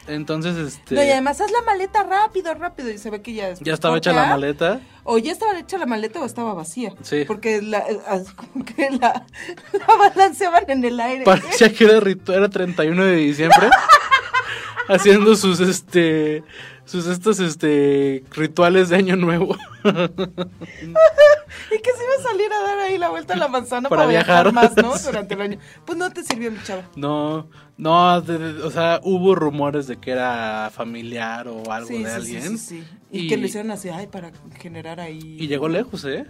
[0.07, 2.91] Entonces, este, No, y además haz la maleta rápido, rápido.
[2.91, 4.81] Y se ve que ya después ya estaba hecha la maleta.
[5.03, 6.95] O ya estaba hecha la maleta o estaba vacía.
[7.03, 7.25] Sí.
[7.27, 9.25] Porque la, eh, como que la,
[9.73, 11.25] la balanceaban en el aire.
[11.25, 12.01] Parecía que era,
[12.35, 13.69] era 31 de diciembre.
[14.89, 16.43] haciendo sus este
[16.85, 22.79] sus estos este rituales de año nuevo Y que se iba a salir a dar
[22.81, 24.53] ahí la vuelta a la manzana Para para, viajar.
[24.53, 24.93] más, ¿no?
[25.05, 25.59] Durante el año.
[25.85, 26.89] Pues no te sirvió mi chava.
[26.97, 32.03] no no de- de- o sea hubo rumores de que era familiar o algo Sí,
[32.05, 32.85] de sí, alguien sí, sí, sí.
[33.11, 35.37] Y, Y- que lo hicieron así, ay, para generar ahí.
[35.41, 36.27] y llegó lejos eh,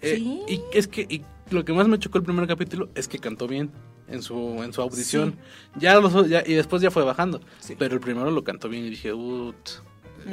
[0.00, 0.42] Eh, Sí.
[0.48, 3.48] y es que y lo que más me chocó el primer capítulo es que cantó
[3.48, 3.70] bien
[4.08, 5.36] en su en su audición
[5.76, 7.74] ya los ya- y después ya fue bajando Sí.
[7.78, 9.56] pero el primero lo cantó bien y dije "Ut".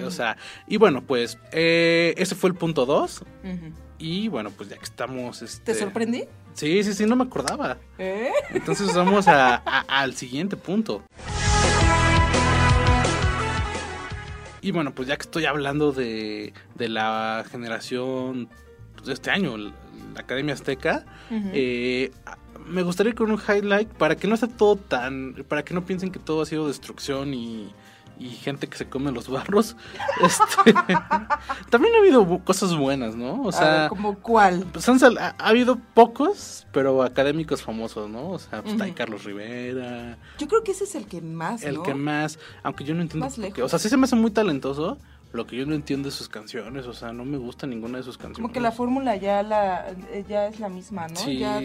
[0.06, 3.74] O sea y bueno pues eh, ese fue el punto 2 Ujú.
[4.04, 5.44] Y bueno, pues ya que estamos...
[5.44, 5.74] Este...
[5.74, 6.24] ¿Te sorprendí?
[6.56, 7.78] Sí, sí, sí, no me acordaba.
[8.00, 8.32] ¿Eh?
[8.50, 11.04] Entonces vamos a- a- al siguiente punto.
[14.62, 18.48] Y bueno, pues ya que estoy hablando de, de la generación
[18.96, 19.72] pues, de este año, la,
[20.14, 22.12] la Academia Azteca, eh,
[22.68, 25.84] me gustaría ir con un highlight para que no sea todo tan, para que no
[25.86, 27.72] piensen que todo ha sido destrucción y,
[28.24, 29.76] y gente que se come los barros.
[30.22, 30.74] Este,
[31.70, 33.42] también ha habido cosas buenas, ¿no?
[33.44, 34.66] O sea, ver, ¿como cuál?
[34.72, 38.30] pues han sal- ha, ha habido pocos, pero académicos famosos, ¿no?
[38.30, 38.98] O sea, pues está ahí Ujú.
[38.98, 41.84] Carlos Rivera, Yo creo que ese es el que más, el ¿no?
[41.84, 43.64] que más, aunque yo no entiendo Más qué.
[43.64, 44.98] O sea, sí se me hace muy talentoso,
[45.34, 48.04] lo que yo no entiendo de sus canciones, o sea, no me gusta ninguna de
[48.04, 48.42] sus canciones.
[48.42, 51.16] Como que la fórmula ya la eh, ya es la misma, ¿no?
[51.16, 51.40] Sí.
[51.40, 51.60] Ya,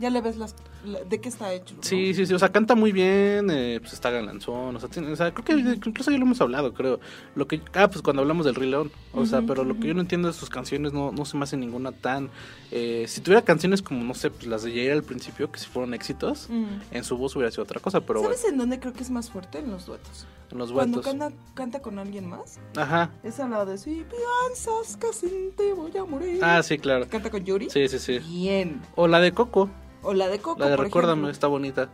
[0.00, 0.69] ya le ves las la-
[1.08, 1.74] de qué está hecho.
[1.76, 1.82] ¿no?
[1.82, 5.10] Sí, sí, sí, o sea, canta muy bien, eh, pues está galanzón, o sea, tiene-
[5.12, 5.52] o sea, creo que
[5.86, 7.00] incluso ya lo hemos hablado, creo.
[7.34, 9.94] Lo que, ah, pues cuando hablamos del Rey León, o sea, pero lo que yo
[9.94, 12.30] no entiendo de sus canciones no, no se me hace ninguna tan...
[12.70, 15.66] eh, si tuviera canciones como, no sé, pues las de Jair al principio, que si
[15.66, 16.48] fueron éxitos,
[16.90, 19.10] en su voz hubiera sido otra cosa, pero bueno, ¿Sabes en dónde creo que es
[19.10, 19.58] más fuerte?
[19.58, 20.26] En los duetos.
[20.50, 21.12] en los Cuando duetos.
[21.18, 22.58] canta, canta con alguien más.
[22.76, 23.10] Ajá.
[23.22, 26.40] Esa la de si piensas que sin ti voy a morir.
[26.42, 27.06] Ah, sí, claro.
[27.08, 27.70] Canta con Yuri.
[27.70, 28.18] Sí, sí, sí.
[28.18, 28.80] Bien.
[28.96, 29.70] O la de Coco,
[30.02, 31.30] O la de Coco, la de por Recuérdame, ejemplo.
[31.30, 31.88] está bonita.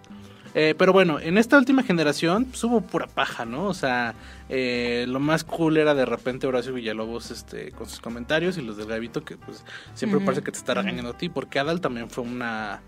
[0.58, 3.66] Eh, pero bueno, en esta última generación pues, hubo pura paja, ¿no?
[3.66, 4.14] O sea,
[4.48, 8.78] eh, lo más cool era de repente Horacio Villalobos este, con sus comentarios y los
[8.78, 12.08] del Gavito que pues siempre parece que te está regañando a ti, porque Adal también
[12.08, 12.80] fue una...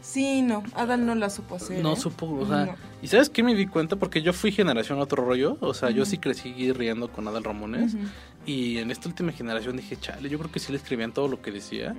[0.00, 0.64] Sí, no.
[0.74, 1.80] Adal no la supo hacer.
[1.80, 1.96] No ¿eh?
[1.96, 2.66] supo, o sea...
[2.66, 2.74] No.
[3.02, 3.94] ¿Y sabes qué me di cuenta?
[3.94, 7.96] Porque yo fui generación otro rollo, o sea, yo sí crecí riendo con Adal Ramones.
[8.48, 11.42] Y en esta última generación dije, chale, yo creo que sí le escribían todo lo
[11.42, 11.96] que decía.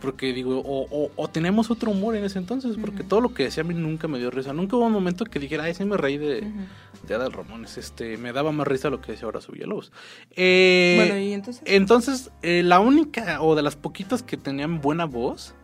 [0.00, 3.44] Porque digo, o, o, o tenemos otro humor en ese entonces, porque todo lo que
[3.44, 4.52] decía a mí nunca me dio risa.
[4.52, 7.06] Nunca hubo un momento que dijera, ay, sí me reí de, Ujú.
[7.06, 7.78] de Adal Ramones.
[7.78, 9.92] Este, me daba más risa lo que decía ahora su Villalobos.
[10.34, 11.62] Eh, Bueno, y entonces.
[11.64, 15.54] entonces, eh, la única, o de las poquitas que tenían buena voz,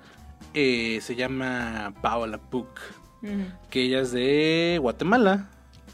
[0.55, 2.69] eh, se llama Paola Puc,
[3.23, 3.33] Ujú.
[3.69, 5.51] que ella es de Guatemala.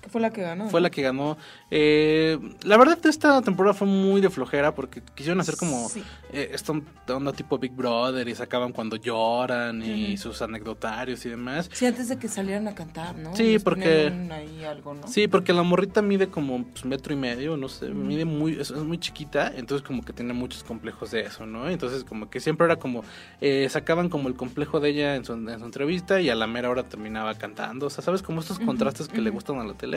[0.07, 0.69] Que fue la que ganó.
[0.69, 0.85] Fue ¿no?
[0.85, 1.37] la que ganó.
[1.71, 6.01] Eh, la verdad, esta temporada fue muy de flojera porque quisieron hacer como Sí.
[6.33, 6.73] eh, esta
[7.09, 11.69] onda tipo Big Brother y sacaban cuando lloran y sus anecdotarios y demás.
[11.73, 13.35] Sí, antes de que salieran a cantar, ¿no?
[13.35, 15.09] Sí, Les porque- ponían ahí algo, ¿no?
[15.09, 18.71] Sí, porque la morrita mide como pues, metro y medio, no sé, mide muy, es,
[18.71, 21.69] es muy chiquita, entonces como que tiene muchos complejos de eso, ¿no?
[21.69, 23.03] Entonces como que siempre era como,
[23.41, 26.47] eh, sacaban como el complejo de ella en su, en su entrevista y a la
[26.47, 28.23] mera hora terminaba cantando, o sea, ¿sabes?
[28.23, 29.96] Como estos contrastes que le gustan a la tele,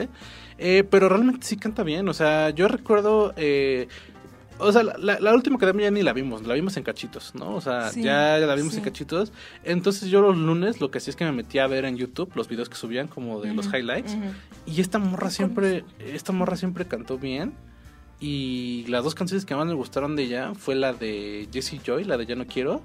[0.58, 3.32] Eh, pero realmente sí canta bien, o sea, yo recuerdo...
[3.36, 3.88] Eh,
[4.62, 7.54] o sea, la, la- última academia ya ni la vimos, la vimos en cachitos, ¿no?
[7.54, 9.32] O sea, Sí, ya la vimos en cachitos.
[9.64, 12.30] Entonces yo los lunes lo que hacía es que me metía a ver en YouTube
[12.34, 14.18] los videos que subían como de los highlights.
[14.66, 17.54] Y esta morra siempre, esta morra siempre cantó bien.
[18.20, 22.04] Y las dos canciones que más me gustaron de ella fue la de Jessie Joy,
[22.04, 22.82] la de Ya no quiero,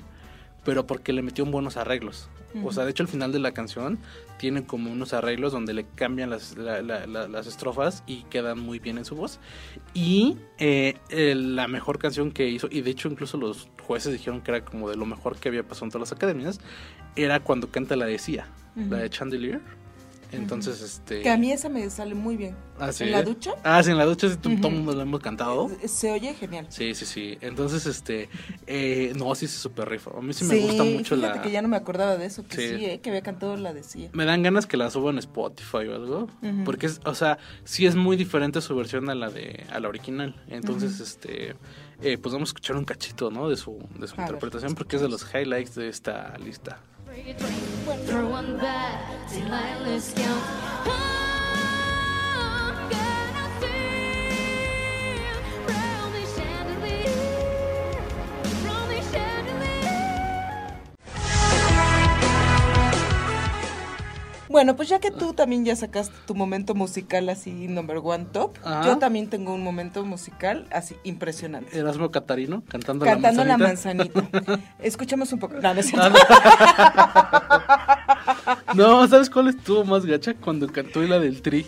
[0.63, 2.29] pero porque le metió buenos arreglos.
[2.63, 3.97] O sea, de hecho el final de la canción
[4.37, 8.59] tiene como unos arreglos donde le cambian las, la- la- la- las estrofas y quedan
[8.59, 9.39] muy bien en su voz.
[9.93, 10.95] Y eh,
[11.35, 14.89] la mejor canción que hizo, y de hecho incluso los jueces dijeron que era como
[14.89, 16.59] de lo mejor que había pasado en todas las academias,
[17.15, 19.61] era cuando canta la de Sia, la de Chandelier.
[20.31, 21.21] Entonces, este...
[21.21, 22.55] Que a mí esa me sale muy bien.
[22.77, 23.05] ¿Ah, sí?
[23.05, 23.51] ¿En la ducha?
[23.63, 24.59] Ah, sí, en la ducha sí, to- Ujú.
[24.59, 25.69] todo mundo lo hemos cantado.
[25.85, 26.65] Se oye genial.
[26.69, 27.37] Sí, sí, sí.
[27.41, 28.27] Entonces, este,
[28.67, 30.11] eh, no, sí se super rifa.
[30.17, 31.41] A mí sí me gusta mucho fíjate la...
[31.41, 32.75] que ya no me acordaba de eso, que Sí.
[32.77, 34.09] sí, eh, que había cantado la decía.
[34.13, 36.27] Me dan ganas que la suba en Spotify o algo.
[36.65, 39.87] Porque, es, o sea, sí es muy diferente su versión a la de a la
[39.87, 40.35] original.
[40.49, 41.55] Entonces, este,
[42.01, 43.47] eh, pues vamos a escuchar un cachito, ¿no?
[43.47, 46.81] De su, de su A ver, interpretación, porque es de los highlights de esta lista.
[47.23, 49.65] three, three, one, back till I.
[64.55, 68.55] Bueno, pues ya que tú también ya sacaste tu momento musical así number one top,
[68.63, 68.85] Ajá.
[68.87, 71.77] yo también tengo un momento musical así impresionante.
[71.77, 74.21] Erasmo Catarino cantando, Cantando la la manzanita.
[74.21, 74.59] manzanita.
[74.79, 75.55] Escuchamos un poco.
[75.55, 76.07] No, no es cierto.
[78.75, 80.35] No, ¿sabes cuál estuvo más gacha?
[80.35, 81.65] Cuando cantó la del tri,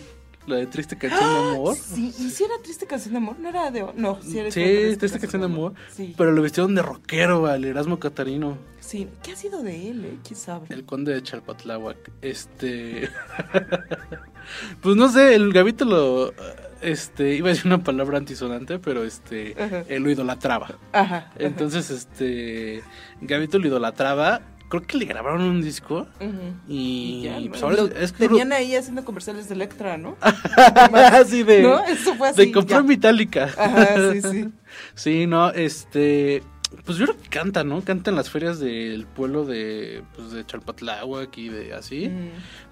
[0.48, 1.76] la de Triste Canción de Amor.
[1.94, 4.60] Sí, y si era triste canción de amor, no era de no, sí era Sí,
[4.60, 5.74] Triste Triste Canción de Amor.
[5.94, 6.14] Sí.
[6.16, 10.18] Pero lo vistieron de rockero al Erasmo Catarino, Sí, ¿qué ha sido de él, eh?
[10.26, 10.66] ¿Quién sabe?
[10.70, 12.10] el conde de Chalpatláhuac.
[12.22, 13.10] Este.
[14.80, 16.32] pues no sé, el Gavito lo.
[16.80, 19.54] Este, iba a decir una palabra antisonante, pero este.
[19.62, 19.84] Ajá.
[19.88, 20.78] eh, lo idolatraba.
[20.92, 21.32] Ajá.
[21.36, 22.82] Entonces, este.
[23.20, 24.40] Gavito lo idolatraba.
[24.68, 26.06] Creo que le grabaron un disco.
[26.68, 27.68] Y, ya, pues ¿no?
[27.68, 30.16] ahora Lo es que tenían ahí haciendo comerciales de Electra, ¿no?
[30.22, 31.62] así de.
[31.62, 31.82] ¿No?
[31.84, 32.46] Eso fue así.
[32.46, 32.84] de comprar.
[32.84, 33.44] Metallica.
[33.56, 34.48] Ajá, sí, sí.
[34.94, 36.42] Sí, no, este.
[36.84, 37.82] Pues yo creo que canta, ¿no?
[37.82, 42.10] Canta en las ferias del pueblo de, pues, de Chalpatláhuac y de así.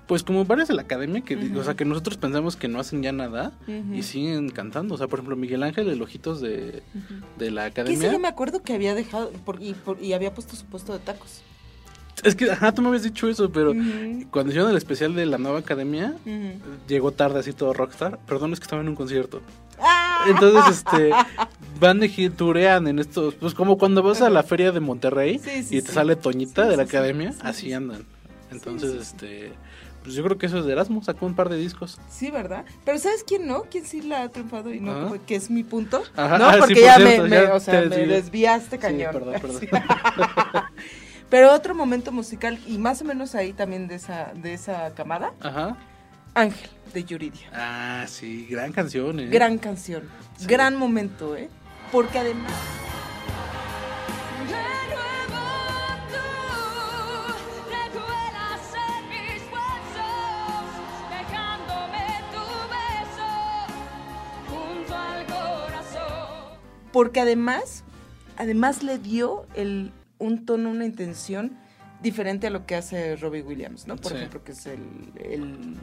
[0.07, 3.03] Pues como varias de la academia que, o sea, que nosotros pensamos que no hacen
[3.03, 3.53] ya nada
[3.95, 4.95] y siguen cantando.
[4.95, 6.83] O sea, por ejemplo, Miguel Ángel, el Ojitos de,
[7.39, 8.09] de la Que academia.
[8.09, 10.93] sí, yo me acuerdo que había dejado por- y, por- y había puesto su puesto
[10.93, 11.41] de tacos.
[12.25, 13.73] Es que, ajá, tú me habías dicho eso, pero
[14.31, 16.15] cuando hicieron el especial de la nueva academia,
[16.89, 18.19] llegó tarde así todo rockstar.
[18.27, 19.43] Perdón, es que estaba en un concierto.
[19.79, 20.25] ¡Ah!
[20.29, 21.11] Entonces, este,
[21.81, 25.63] van de turean en estos, pues como cuando vas a la feria de Monterrey Sí,
[25.63, 25.95] sí, y te sí.
[25.95, 27.73] sale Toñita de la academia, Sí, así sí, sí.
[27.75, 28.05] andan.
[28.51, 29.53] Entonces, este,
[30.03, 31.99] pues yo creo que eso es de Erasmo, sacó un par de discos.
[32.09, 32.65] Sí, ¿verdad?
[32.87, 33.65] Pero ¿sabes quién no?
[33.71, 34.93] ¿Quién sí la ha triunfado y no?
[34.93, 35.19] Ajá.
[35.27, 36.03] que es mi punto.
[36.17, 38.15] Ajá, no, ah, porque por ya, cierto, me, ya me- o sea, te me desvié.
[38.15, 39.13] desviaste cañón.
[39.13, 39.61] perdón, perdón.
[41.29, 45.33] Pero otro momento musical, y más o menos ahí también de esa, de esa camada,
[45.41, 45.77] Ajá.
[46.35, 47.49] Ángel, de Yuridia.
[47.53, 49.27] Ah, sí, gran canción, eh.
[49.29, 50.47] Gran canción, Sí.
[50.47, 51.49] gran momento, ¿eh?
[51.91, 52.53] Porque además...
[54.47, 55.43] De nuevo
[56.13, 56.23] tú
[57.71, 60.65] recuelas en mis huesos,
[61.11, 63.29] dejándome tu beso
[64.49, 66.59] junto al corazón.
[66.93, 67.83] porque además,
[68.37, 71.57] además le dio el, un tono, una intención
[72.03, 73.97] diferente a lo que hace Robbie Williams, ¿no?
[73.97, 74.19] Por Sí.
[74.19, 74.81] ejemplo, que es el,
[75.19, 75.77] el-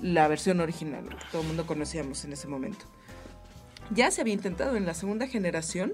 [0.00, 2.86] la versión original, que todo el mundo conocíamos en ese momento.
[3.92, 5.92] Ya se había intentado en la segunda generación,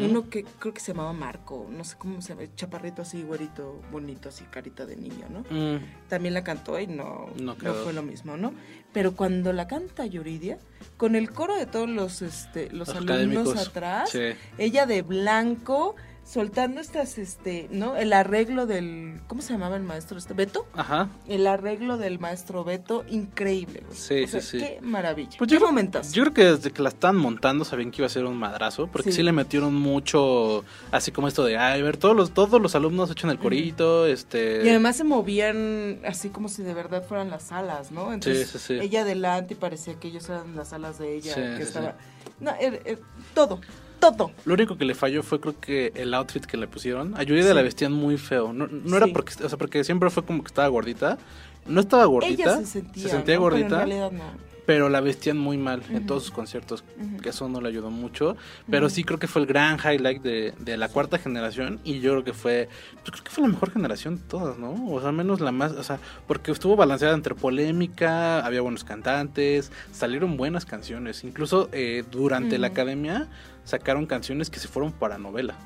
[0.00, 3.80] uno que creo que se llamaba Marco, no sé cómo se llama, chaparrito así, güerito,
[3.92, 5.40] bonito, así, carita de niño, ¿no?
[5.48, 8.52] Mm, también la cantó y no, No fue lo mismo, ¿no?
[8.92, 10.58] Pero cuando la canta Yuridia,
[10.96, 14.20] con el coro de todos los, este, los, Los alumnos académicos, atrás, sí.
[14.58, 15.94] ella de blanco,
[16.28, 17.96] soltando estas, este, ¿no?
[17.96, 20.18] El arreglo del, ¿cómo se llamaba el maestro?
[20.18, 20.66] Este, Beto.
[20.74, 21.08] Ajá.
[21.28, 23.84] El arreglo del maestro Beto, increíble.
[23.86, 23.96] güey.
[23.96, 24.58] Sí, O sea, sí, sí.
[24.58, 25.38] Qué maravilla.
[25.38, 26.10] Pues qué yo, momentos.
[26.12, 28.88] yo creo que desde que la estaban montando sabían que iba a ser un madrazo,
[28.88, 29.22] porque sí, Sí.
[29.22, 33.30] le metieron mucho, así como esto de, ay, ver, todos los, todos los alumnos echan
[33.30, 34.62] el corito, este...
[34.64, 38.12] Y además se movían así como si de verdad fueran las alas, ¿no?
[38.12, 38.74] Entonces, sí, sí.
[38.80, 41.90] ella adelante y parecía que ellos eran las alas de ella, Sí, que sí, estaba...
[41.92, 42.30] sí.
[42.40, 42.98] No, er- er-
[43.32, 43.60] todo,
[43.98, 44.30] todo.
[44.44, 47.14] Lo único que le falló fue creo que el outfit que le pusieron.
[47.16, 48.52] A Yuridia la vestían muy feo.
[48.52, 51.18] No, no era porque, o sea, porque siempre fue como que estaba gordita.
[51.66, 52.42] No estaba gordita.
[52.42, 53.40] ella se sentía, sentía ¿no?
[53.40, 53.68] gordita.
[53.68, 54.45] Pero en realidad no.
[54.66, 56.84] Pero la vestían muy mal en todos sus conciertos,
[57.22, 58.36] que eso no le ayudó mucho,
[58.68, 62.12] pero sí creo que fue el gran highlight de, de la cuarta generación y yo
[62.12, 62.68] creo que fue,
[63.02, 64.74] pues creo que fue la mejor generación de todas, ¿no?
[64.88, 69.70] O sea, menos la más, o sea, porque estuvo balanceada entre polémica, había buenos cantantes,
[69.92, 73.28] salieron buenas canciones, incluso eh, durante la academia
[73.64, 75.56] sacaron canciones que se fueron para novela.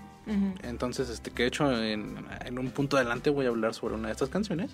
[0.63, 4.09] Entonces, este, que de hecho en, en un punto adelante voy a hablar sobre una
[4.09, 4.71] de estas canciones.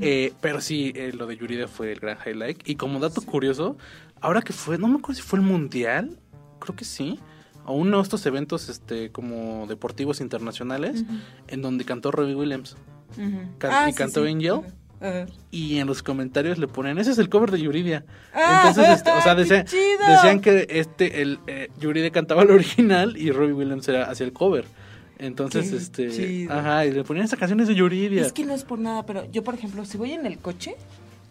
[0.00, 2.68] Eh, pero sí, eh, lo de Yuridia fue el gran highlight.
[2.68, 3.76] Y como dato curioso,
[4.20, 6.18] ahora que fue, no me acuerdo si fue el Mundial,
[6.60, 7.18] creo que sí,
[7.66, 11.04] o uno de estos eventos este, como deportivos internacionales,
[11.48, 12.76] en donde cantó Robbie Williams.
[13.58, 14.30] Can- Ah, y sí, cantó sí.
[14.32, 14.60] Angel.
[15.50, 18.06] Y en los comentarios le ponen, ese es el cover de Yuridia.
[18.32, 19.34] Ah, Entonces, este, o sea,
[19.66, 24.24] ¡qué decían, que este, el eh, Yuridia cantaba el original y Robbie Williams era hacia
[24.24, 24.64] el cover.
[25.18, 26.52] Entonces, Qué este, chido.
[26.52, 28.22] ajá, y le ponían esa canción es de Yuridia.
[28.22, 30.74] Es que no es por nada, pero yo, por ejemplo, si voy en el coche,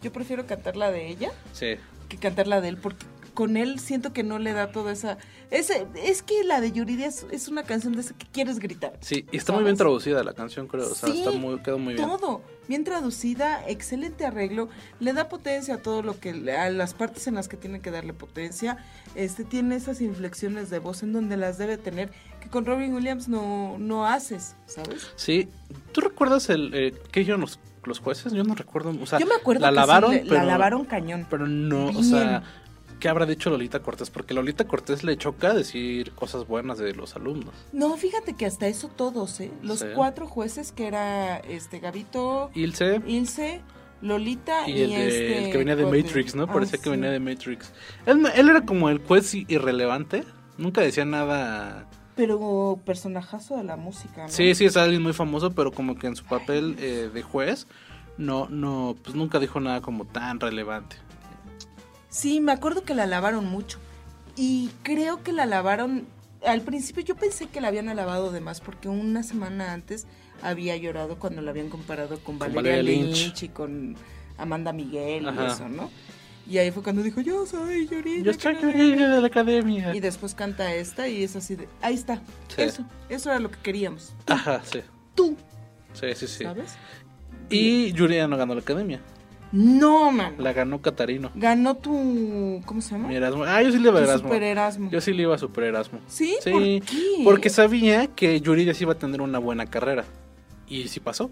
[0.02, 1.76] yo prefiero cantar la de ella Sí.
[2.10, 5.18] que cantar la de él, porque con él siento que no le da toda esa...
[5.52, 8.94] Ese, es que la de Yuridia es, es una canción de esa que quieres gritar.
[9.02, 10.92] Sí, y está muy bien traducida la canción, creo.
[10.92, 12.08] O sea, Sí, está muy, quedó muy bien.
[12.08, 14.70] Todo, bien traducida, excelente arreglo,
[15.00, 17.92] le da potencia a todo lo que, a las partes en las que tiene que
[17.92, 18.78] darle potencia,
[19.16, 23.28] este tiene esas inflexiones de voz en donde las debe tener, que con Robin Williams
[23.28, 25.12] no, no haces, ¿sabes?
[25.16, 25.50] Sí,
[25.92, 28.34] ¿tú recuerdas el eh, qué dijeron los, los jueces?
[28.34, 30.86] Yo no recuerdo, o sea, Yo me acuerdo la que sí, lavaron, pero, la lavaron
[30.86, 31.28] cañón.
[31.30, 32.44] pero no, o sea,
[33.04, 34.10] ¿qué habrá dicho Lolita Cortés?
[34.10, 37.54] Porque Lolita Cortés le choca decir cosas buenas de los alumnos.
[37.74, 39.52] No, fíjate que hasta eso todos, ¿eh?
[39.62, 39.88] Los Sí.
[39.94, 43.62] cuatro jueces que era este Gabito, Ilse Ilse,
[44.02, 45.86] Lolita y, y el, de- este el que venía de.
[45.86, 46.44] Matrix, ¿no?
[46.44, 47.74] Ah, Parecía que venía de Matrix.
[48.06, 50.24] Él, era como el juez irrelevante,
[50.58, 51.86] nunca decía nada.
[52.16, 54.30] Pero personajazo de la música, ¿no?
[54.30, 57.68] Sí, sí, es alguien muy famoso, pero como que en su papel eh, de juez
[58.18, 60.96] no, no, pues nunca dijo nada como tan relevante.
[62.14, 63.80] Sí, me acuerdo que la lavaron mucho.
[64.36, 66.06] Y creo que la lavaron.
[66.46, 70.06] Al principio yo pensé que la habían alabado de más porque una semana antes
[70.44, 73.18] había llorado cuando la habían comparado con Con Valeria, Valeria Lynch.
[73.26, 73.44] Lynch.
[73.44, 73.96] y con
[74.38, 75.44] Amanda Miguel Ajá.
[75.44, 75.90] y eso, ¿no?
[76.48, 78.24] Y ahí fue cuando dijo, yo soy Yuridia.
[78.26, 78.68] Yo estoy qué".
[78.68, 79.96] de la academia.
[79.96, 82.18] Y después canta esta y es así de, ahí está.
[82.54, 82.62] Sí.
[82.62, 84.14] Eso, eso era lo que queríamos.
[84.28, 84.82] Ajá, sí.
[85.16, 85.36] Tú,
[85.94, 86.44] Sí, sí, sí.
[86.44, 86.74] ¿sabes?
[87.50, 89.00] Y Yuridia no ganó la academia.
[89.54, 90.34] No, man.
[90.40, 91.30] La ganó Catarino.
[91.36, 92.62] Ganó tu.
[92.66, 93.08] ¿Cómo se llama?
[93.08, 93.44] Mi Erasmo.
[93.44, 94.28] Ah, yo sí le iba a Erasmo.
[94.28, 94.90] Super Erasmo.
[94.92, 96.00] Yo sí le iba a Super Erasmo.
[96.08, 96.36] ¿Sí?
[96.42, 97.22] Sí, ¿Por qué?
[97.24, 100.06] porque sabía que Yuridia sí iba a tener una buena carrera.
[100.68, 101.30] Y sí pasó.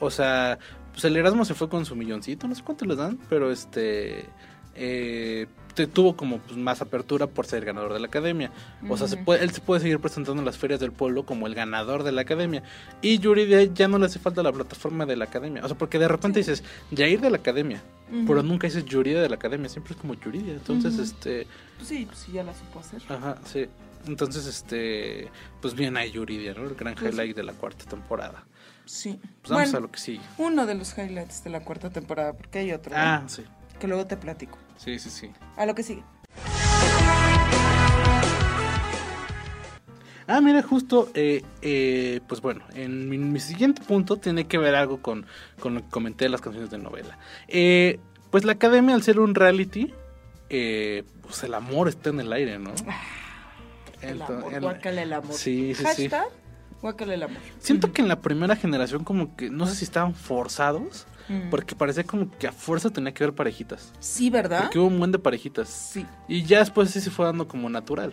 [0.00, 0.58] O sea,
[0.92, 4.26] pues el Erasmo se fue con su milloncito, no sé cuánto les dan, pero este.
[4.74, 8.50] eh, tuvo como pues, más apertura por ser ganador de la academia.
[8.88, 11.46] O sea, se puede, él se puede seguir presentando en las ferias del pueblo como
[11.46, 12.62] el ganador de la academia.
[13.02, 15.64] Y Yuridia ya no le hace falta la plataforma de la academia.
[15.64, 16.62] O sea, porque de repente dices,
[16.96, 17.82] Jair de la academia.
[18.26, 20.52] Pero nunca dices Yuridia de la academia, siempre es como Yuridia.
[20.52, 21.46] Entonces, este.
[21.76, 23.02] Pues sí, pues sí, ya la supo hacer.
[23.08, 23.66] Ajá, sí.
[24.06, 25.30] Entonces, este,
[25.62, 26.64] pues bien ahí Yuridia, ¿no?
[26.68, 28.44] El gran Pues- highlight de la cuarta temporada.
[28.84, 29.18] Sí.
[29.40, 30.20] Pues vamos Bueno, a lo que sigue.
[30.36, 32.92] uno de los highlights de la cuarta temporada, porque hay otro.
[32.94, 33.00] ¿no?
[33.02, 33.42] Ah, sí.
[33.78, 34.58] Que luego te platico.
[34.76, 35.30] Sí, sí, sí.
[35.56, 36.02] A lo que sigue.
[40.26, 44.74] Ah, mira, justo, eh, eh, pues bueno, en mi, mi siguiente punto tiene que ver
[44.74, 45.26] algo con,
[45.60, 47.18] con lo que comenté de las canciones de novela.
[47.46, 49.92] Eh, pues la academia, al ser un reality,
[50.48, 52.72] eh, pues el amor está en el aire, ¿no?
[54.00, 55.34] El Ento- amor, el- guácala el amor.
[55.34, 56.08] Sí, sí, sí.
[56.08, 56.28] Hashtag,
[56.80, 57.38] guácala el amor.
[57.58, 61.48] Siento que en la primera generación como que, no sé si estaban forzados, Mm.
[61.50, 63.92] porque parecía como que a fuerza tenía que ver parejitas.
[64.00, 64.62] Sí, ¿verdad?
[64.64, 65.68] Porque hubo un buen de parejitas.
[65.68, 66.04] Sí.
[66.28, 68.12] Y ya después sí se fue dando como natural.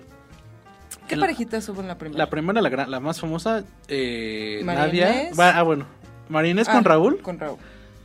[1.07, 2.17] ¿Qué En- parejitas hubo en la primera?
[2.17, 5.29] La primera, la, gran- la más famosa, eh, Nadia.
[5.37, 5.85] Ah, bueno.
[6.29, 7.57] María Inés Ah, con Raúl, Con Raúl.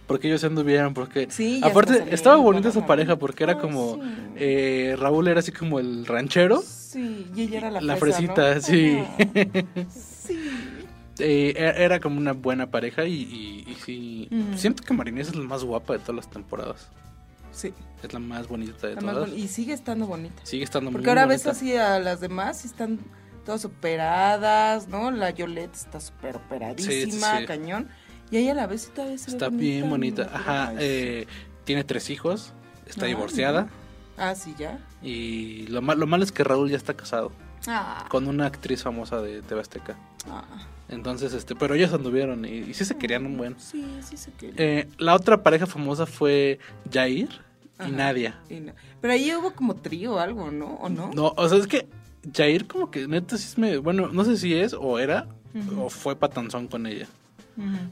[0.09, 1.29] porque ellos se anduvieron, porque...
[1.31, 3.95] Sí, Aparte, estaba bonita esa pareja, porque era como...
[3.95, 4.01] sí.
[4.37, 6.61] eh, Raúl era así como el ranchero.
[6.63, 8.61] Sí, y ella era la, La fresa, fresita, ¿no?
[8.61, 9.05] sí.
[9.91, 10.39] Sí.
[11.19, 14.29] Eh, era era como una buena pareja y, y- y sí...
[14.31, 14.55] Mm.
[14.57, 16.89] Siento que María Inés es la más guapa de todas las temporadas.
[17.53, 17.73] Sí.
[18.03, 19.31] Es la más bonita de la todas.
[19.31, 20.43] y sigue estando bonita.
[20.45, 21.49] Sigue estando Porque muy ahora bonita.
[21.49, 22.99] ves así a las demás y están
[23.47, 25.11] todas operadas, ¿no?
[25.11, 27.47] La Yolette está súper operadísima, Sí, sí, sí.
[27.47, 27.89] cañón.
[28.31, 30.29] Y ella a la vez todavía se ve Está bien bonita.
[30.33, 30.73] Ajá.
[30.79, 31.27] Eh,
[31.65, 32.53] tiene tres hijos.
[32.87, 33.65] Está Ah, divorciada.
[33.65, 33.71] sí.
[34.19, 34.79] Ah, sí, ya.
[35.03, 37.33] Y lo, mal- lo malo es que Raúl ya está casado.
[37.69, 39.97] Ah, Con una actriz famosa de TV Azteca.
[40.31, 40.45] ah.
[40.89, 43.59] Entonces, este, pero ellos anduvieron y, y sí se querían un buen.
[43.59, 44.55] Sí, sí se quería.
[44.59, 46.59] Eh, la otra pareja famosa fue
[46.93, 47.29] Jair
[47.87, 47.91] y.
[47.91, 48.39] Nadia.
[48.49, 50.75] Y no- Pero ahí hubo como trío o algo, ¿no?
[50.77, 51.11] ¿O no?
[51.13, 51.87] No, o sea, es que
[52.35, 53.79] Jair como que neta sí es me...
[53.79, 55.83] Bueno, no sé si es o era Ujú.
[55.83, 57.07] o fue patanzón con ella.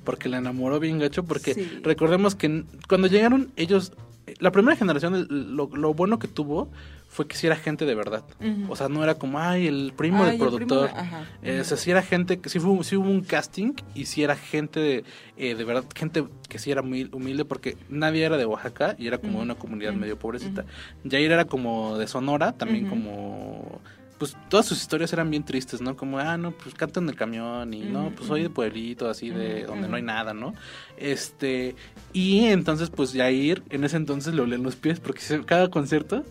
[0.05, 1.25] Porque la enamoró bien gacho.
[1.25, 1.81] Porque Sí.
[1.83, 3.93] recordemos que cuando llegaron ellos...
[4.39, 5.27] La primera generación,
[5.57, 6.71] lo, lo bueno que tuvo
[7.15, 8.25] fue que sí era gente de verdad.
[8.69, 10.93] O sea, no era como, ay, el primo Ay, del el primo productor.
[10.93, 11.25] de- ajá.
[11.45, 14.25] Eh, o sea, sí era gente, que sí, fue, sí hubo un casting y sí
[14.25, 15.05] era gente de,
[15.37, 19.07] eh, de verdad, gente que sí era muy humilde porque nadie era de Oaxaca y
[19.07, 20.65] era como de una comunidad medio pobrecita.
[21.09, 23.81] Jair era como de Sonora, también como...
[24.19, 25.97] Pues todas sus historias eran bien tristes, ¿no?
[25.97, 29.29] Como, ah, no, pues canto en el camión y no, pues soy de pueblito, así
[29.31, 30.55] de donde no hay nada, ¿no?
[30.97, 31.75] Este,
[32.13, 36.25] y entonces pues Jair en ese entonces le olían los pies porque cada concierto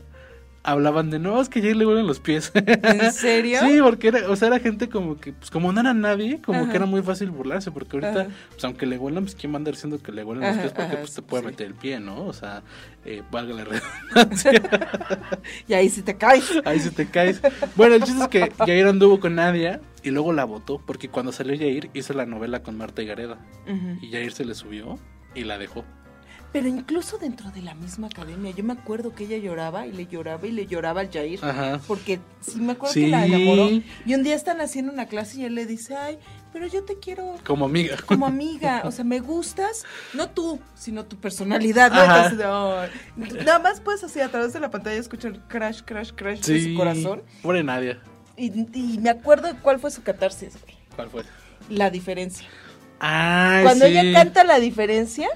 [0.64, 2.52] hablaban de, no, es que Jair le huelen los pies.
[2.56, 3.60] ¿En serio?
[3.62, 6.62] Sí, porque era, o sea, era gente como que, pues como no era nadie, como
[6.62, 6.70] Ajá.
[6.72, 8.30] que era muy fácil burlarse, porque ahorita, Ajá.
[8.52, 10.72] pues aunque le huelan, pues quién va a andar diciendo que le huelen los pies,
[10.72, 11.48] porque pues te sí, puede sí.
[11.50, 12.26] meter el pie, ¿no?
[12.26, 12.64] O sea,
[13.06, 13.64] eh, valga la
[14.16, 14.52] redundancia,
[15.68, 16.50] Y ahí sí te caes.
[16.66, 17.42] ahí se te caes.
[17.76, 21.32] Bueno, el chiste es que Jair anduvo con Nadia y luego la votó, porque cuando
[21.32, 23.98] salió Jair hizo la novela con Marta y Gareda, Ujú.
[24.06, 24.98] y Jair se le subió
[25.36, 25.84] y la dejó.
[26.54, 30.06] Pero incluso dentro de la misma academia, yo me acuerdo que ella lloraba y le
[30.06, 31.44] lloraba y le lloraba al Jair.
[31.44, 31.82] Ajá.
[31.88, 33.02] Porque sí me acuerdo Sí.
[33.02, 33.70] que la enamoró.
[34.06, 36.20] Y un día están haciendo una clase y él le dice, ay,
[36.54, 37.98] pero yo te quiero Como amiga.
[38.06, 38.84] como amiga.
[38.86, 41.92] O sea, me gustas, no tú, sino tu personalidad.
[41.92, 42.84] ¿no?
[43.24, 46.64] Entonces, nada más puedes así a través de la pantalla escuchar crash, crash, crash de
[46.72, 47.24] su corazón.
[47.42, 48.00] Pobre Nadia.
[48.38, 50.76] Y, y me acuerdo cuál fue su catarsis, güey.
[50.96, 51.24] ¿Cuál fue?
[51.70, 52.48] La diferencia.
[53.00, 53.92] Ah, Cuando sí.
[53.98, 55.28] ella canta la diferencia,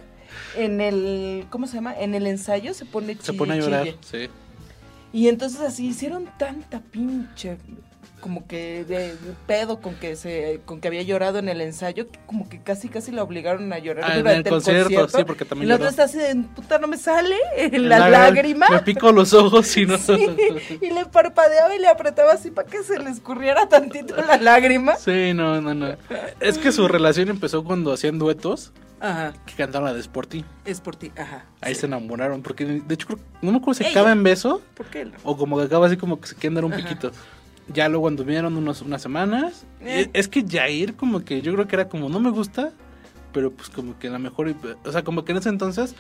[0.56, 1.94] en el, ¿cómo se llama?
[1.98, 3.98] En el ensayo se pone Se chille, pone a llorar, chille.
[4.02, 4.30] sí.
[5.14, 7.58] Y entonces así hicieron tanta pinche
[8.20, 12.10] como que de, de pedo con que se con que había llorado en el ensayo,
[12.12, 15.24] que como que casi casi la obligaron a llorar Ah, en durante el concierto, sí,
[15.26, 17.36] porque Y también la otra está así de puta no me sale
[17.74, 18.68] la, La- lágrima.
[18.70, 19.98] Me pico los ojos y no.
[20.00, 20.28] Sí,
[20.82, 24.96] y le parpadeaba y le apretaba así para que se le escurriera tantito la lágrima.
[24.98, 25.96] Sí, no, no, no.
[26.40, 30.44] Es que su relación empezó cuando hacían duetos Ajá, que cantaron la de Sporty.
[30.66, 31.46] es por ti, ajá.
[31.62, 32.42] Ahí se enamoraron.
[32.42, 33.08] Porque de hecho,
[33.42, 35.06] no me acuerdo si acaba en beso ¿Por qué?
[35.06, 35.12] no?
[35.24, 36.82] o como que acaba así como que se quieren dar un Ajá.
[36.84, 37.12] piquito.
[37.74, 39.66] Ya luego anduvieron unos, unas semanas.
[39.82, 40.10] Eh.
[40.14, 42.72] Es que Jair, como que yo creo que era como, no me gusta,
[43.34, 44.56] pero pues como que a lo mejor.
[44.86, 45.94] O sea, como que en ese entonces.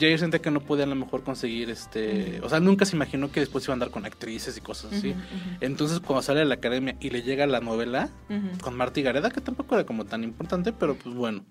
[0.00, 2.40] Jair sentía que no podía a lo mejor conseguir este.
[2.42, 5.10] O sea, nunca se imaginó que después iba a andar con actrices y cosas así.
[5.10, 5.56] Ujú, ujú.
[5.60, 8.08] Entonces, cuando sale de la academia y le llega la novela
[8.62, 11.44] con Marta y Gareda, que tampoco era como tan importante, pero pues bueno.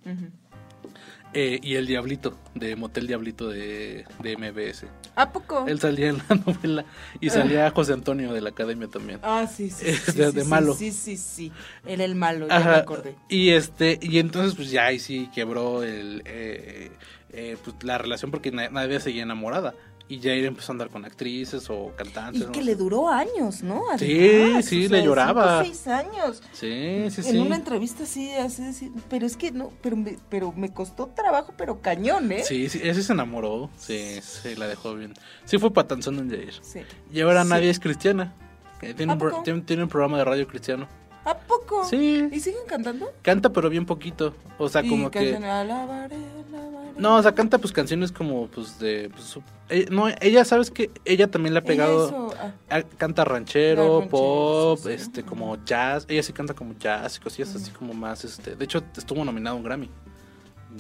[1.34, 4.86] Eh, y el Diablito, de Motel Diablito de, de MBS.
[5.16, 5.66] ¿A poco?
[5.68, 6.86] Él salía en la novela
[7.20, 9.20] y salía José Antonio de la Academia también.
[9.24, 9.86] Ah, sí, sí.
[9.86, 10.74] De- sí, de sí, malo.
[10.74, 11.52] Sí, sí, sí.
[11.86, 13.16] Era el malo, ya me acordé.
[13.30, 16.92] y este y entonces pues ya ahí sí quebró el eh,
[17.34, 19.74] eh, pues, la relación porque na- nadie seguía enamorada
[20.08, 22.66] y Jair empezó a andar con actrices o cantantes Y no que sé.
[22.66, 23.82] le duró años, ¿no?
[23.98, 25.64] Sí, Además, sí, o le lloraba.
[25.64, 26.44] cinco, seis años.
[26.52, 30.18] sí sí en sí una entrevista así, así, así, pero es que no, pero me,
[30.30, 32.44] pero me costó trabajo, pero cañón, ¿eh?
[32.44, 35.14] sí sí ese se enamoró sí sí la dejó bien
[35.46, 36.82] sí fue patanzón en Jair Sí.
[37.12, 37.50] y ahora Sí.
[37.50, 38.34] nadie es cristiana
[38.82, 39.44] Eh, tiene ¿A un, pro- poco?
[39.44, 40.88] tiene, tiene un programa de radio cristiano
[41.24, 41.86] ¿A poco?
[41.86, 42.28] Sí.
[42.32, 43.12] ¿Y siguen cantando?
[43.22, 46.92] canta pero bien poquito o sea y como que cantan alabaré, alabaré.
[46.98, 50.72] No, o sea, canta pues canciones como pues de pues, su- eh, no, ella sabes
[50.72, 54.90] que ella también le ha pegado ah, ah, canta ranchero, pop, sí.
[54.92, 58.66] este como jazz, ella sí canta como jazz y cosillas así como más este, de
[58.66, 59.90] hecho estuvo nominado a un Grammy.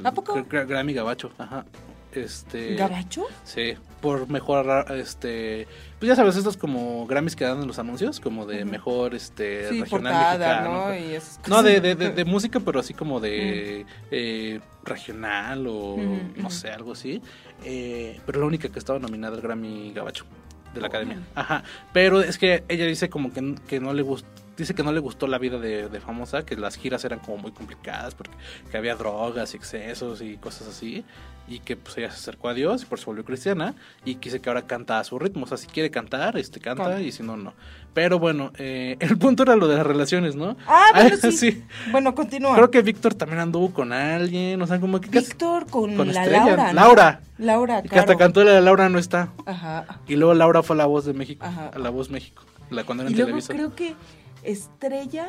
[0.03, 0.33] ¿A poco?
[0.35, 1.65] Gra- Gra- Grammy Gabacho, ajá.
[2.14, 3.26] Este ¿Gabacho?
[3.43, 5.68] Sí, por mejor este,
[5.99, 9.70] pues ya sabes, estos como Grammys que dan en los anuncios, como de mejor este
[9.70, 10.88] Sí, regional portada, mexicano.
[10.89, 10.95] ¿no?
[10.95, 15.97] Y esas No, de, de, de, de música, pero así como de eh, regional o
[16.36, 17.22] no sé, algo así.
[17.64, 20.26] Eh, pero la única que estaba nominada al Grammy Gabacho
[20.74, 21.20] de la Academia.
[21.36, 21.64] Ajá.
[21.93, 24.28] Pero es que ella dice como que, que no le gustó.
[24.62, 27.38] Dice que no le gustó la vida de, de famosa, que las giras eran como
[27.38, 28.32] muy complicadas porque
[28.70, 31.03] que había drogas y excesos y cosas así.
[31.47, 33.74] Y que pues ella se acercó a Dios y por eso volvió cristiana.
[34.05, 35.43] Y que dice que ahora canta a su ritmo.
[35.43, 37.53] O sea, si quiere cantar, este canta y si no, no.
[37.93, 40.55] Pero bueno, eh, el punto era lo de las relaciones, ¿no?
[40.68, 41.32] Ah, bueno, sí.
[41.32, 41.64] sí.
[41.91, 42.55] Bueno, continúa.
[42.55, 46.22] Creo que Víctor también anduvo con alguien, o sea, como que Víctor con, con la
[46.22, 46.45] Estrella.
[46.45, 46.68] Laura.
[46.68, 46.74] ¿no?
[46.74, 47.22] Laura.
[47.39, 49.30] Laura, y que hasta cantó la de Laura no está.
[49.45, 49.99] Ajá.
[50.07, 51.72] Y luego Laura fue a la voz de México, Ajá.
[51.74, 53.53] a la voz México, la cuando era Y en luego Televisa.
[53.55, 53.95] creo que
[54.43, 55.27] Estrella,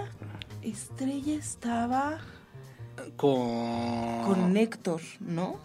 [0.62, 2.18] Estrella estaba
[3.16, 5.56] Con con Héctor, ¿no?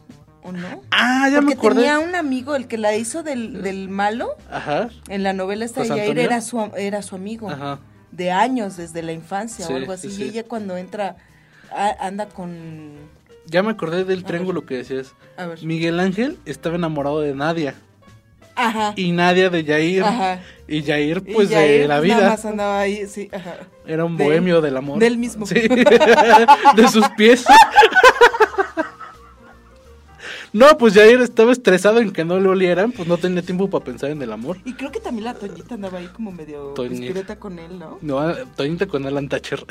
[0.43, 0.81] ¿O no?
[0.91, 1.75] Ah, ya Porque me acordé.
[1.81, 4.89] tenía un amigo, el que la hizo del, del malo, Ajá.
[5.09, 6.23] en la novela ¿José Yair, Antonio?
[6.23, 7.49] era su, era su amigo.
[7.49, 7.79] Ajá.
[8.11, 10.15] De años, desde la infancia Sí, o algo sí, así.
[10.15, 10.23] sí.
[10.23, 11.17] Y ella cuando entra,
[11.71, 12.91] a- anda con...
[13.45, 15.13] Ya me acordé del triángulo que decías.
[15.37, 15.63] A ver.
[15.63, 17.75] Miguel Ángel estaba enamorado de Nadia
[18.57, 18.93] Ajá.
[18.95, 20.01] y Nadia de.
[20.03, 20.41] Ajá.
[20.67, 22.29] Y Yair Y pues Yair de la Nada vida.
[22.29, 23.55] más andaba ahí, sí, ajá.
[23.85, 24.99] Era un de- bohemio del amor.
[24.99, 25.45] del mismo.
[25.45, 25.55] Sí.
[26.75, 27.45] de sus pies.
[30.53, 33.83] No, pues Jair estaba estresado en que no le olieran, pues no tenía tiempo para
[33.83, 34.57] pensar en el amor.
[34.65, 37.01] Y creo que también la Toñita andaba ahí como medio Toñita.
[37.01, 37.99] discreta con él, ¿no?
[38.01, 39.65] No, Toñita con Alan Thatcher.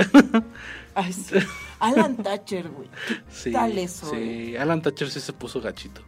[0.95, 1.35] Ay, sí.
[1.81, 2.89] Alan Thatcher, güey.
[3.09, 4.13] ¿Qué Sí, tal eso?
[4.15, 4.51] eh?
[4.53, 6.03] sí, Alan Thatcher sí se puso gachito.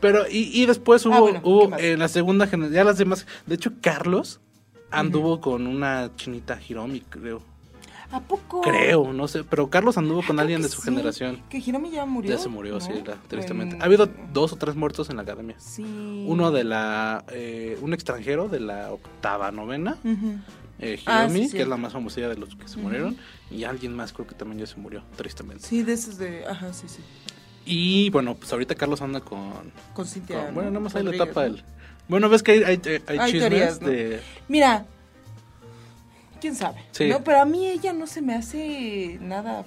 [0.00, 1.80] Pero, y, y después hubo, Ah, bueno, ¿qué hubo más?
[1.80, 4.40] en la segunda generación, ya las demás, de hecho Carlos
[4.90, 7.42] anduvo con una chinita Hiromi, creo.
[8.12, 8.60] ¿A poco?
[8.60, 11.42] Creo, no sé, pero Carlos anduvo con Creo alguien de su sí, generación.
[11.50, 12.30] Que Hiromi ya murió.
[12.30, 12.80] Ya se murió, ¿no?
[12.80, 13.74] sí, la- tristemente.
[13.74, 15.56] En- Ha habido dos o tres muertos en la academia.
[15.58, 15.82] Sí.
[16.28, 19.96] Uno de la, eh, un extranjero de la octava novena,
[20.78, 21.56] eh, Ah, Hiromi, sí.
[21.56, 23.16] que es la más famosilla de los que se murieron,
[23.50, 25.66] y alguien más creo que también ya se murió, tristemente.
[25.66, 26.46] Sí, de esos de.
[26.46, 27.00] Ajá, sí, sí.
[27.66, 29.52] Y bueno, pues ahorita Carlos anda con,
[29.92, 30.46] Con Cintia.
[30.46, 30.74] con- bueno, ¿no?
[30.74, 31.54] nada más ahí le Rodríguez, tapa ¿no?
[31.56, 31.64] el...
[32.08, 33.88] Bueno, ves que hay, hay, hay Hay chismes teorías, ¿no?
[33.88, 34.20] de...
[34.48, 34.86] Mira.
[36.40, 36.84] ¿Quién sabe?
[36.92, 37.08] Sí.
[37.08, 39.64] No, pero a mí ella no se me hace nada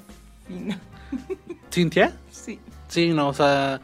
[0.47, 0.79] fina.
[1.73, 2.15] ¿Cintia?
[2.31, 2.59] Sí.
[2.87, 3.81] Sí, no, o sea,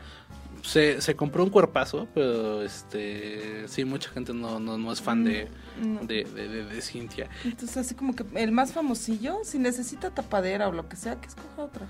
[0.63, 5.23] se, se compró un cuerpazo, pero este, sí, mucha gente no, no, no es fan
[5.23, 5.49] de,
[5.83, 6.01] No.
[6.05, 7.27] de, de, de- de Cintia.
[7.43, 11.27] Entonces, así como que el más famosillo, si necesita tapadera o lo que sea, que
[11.27, 11.87] escoja otra.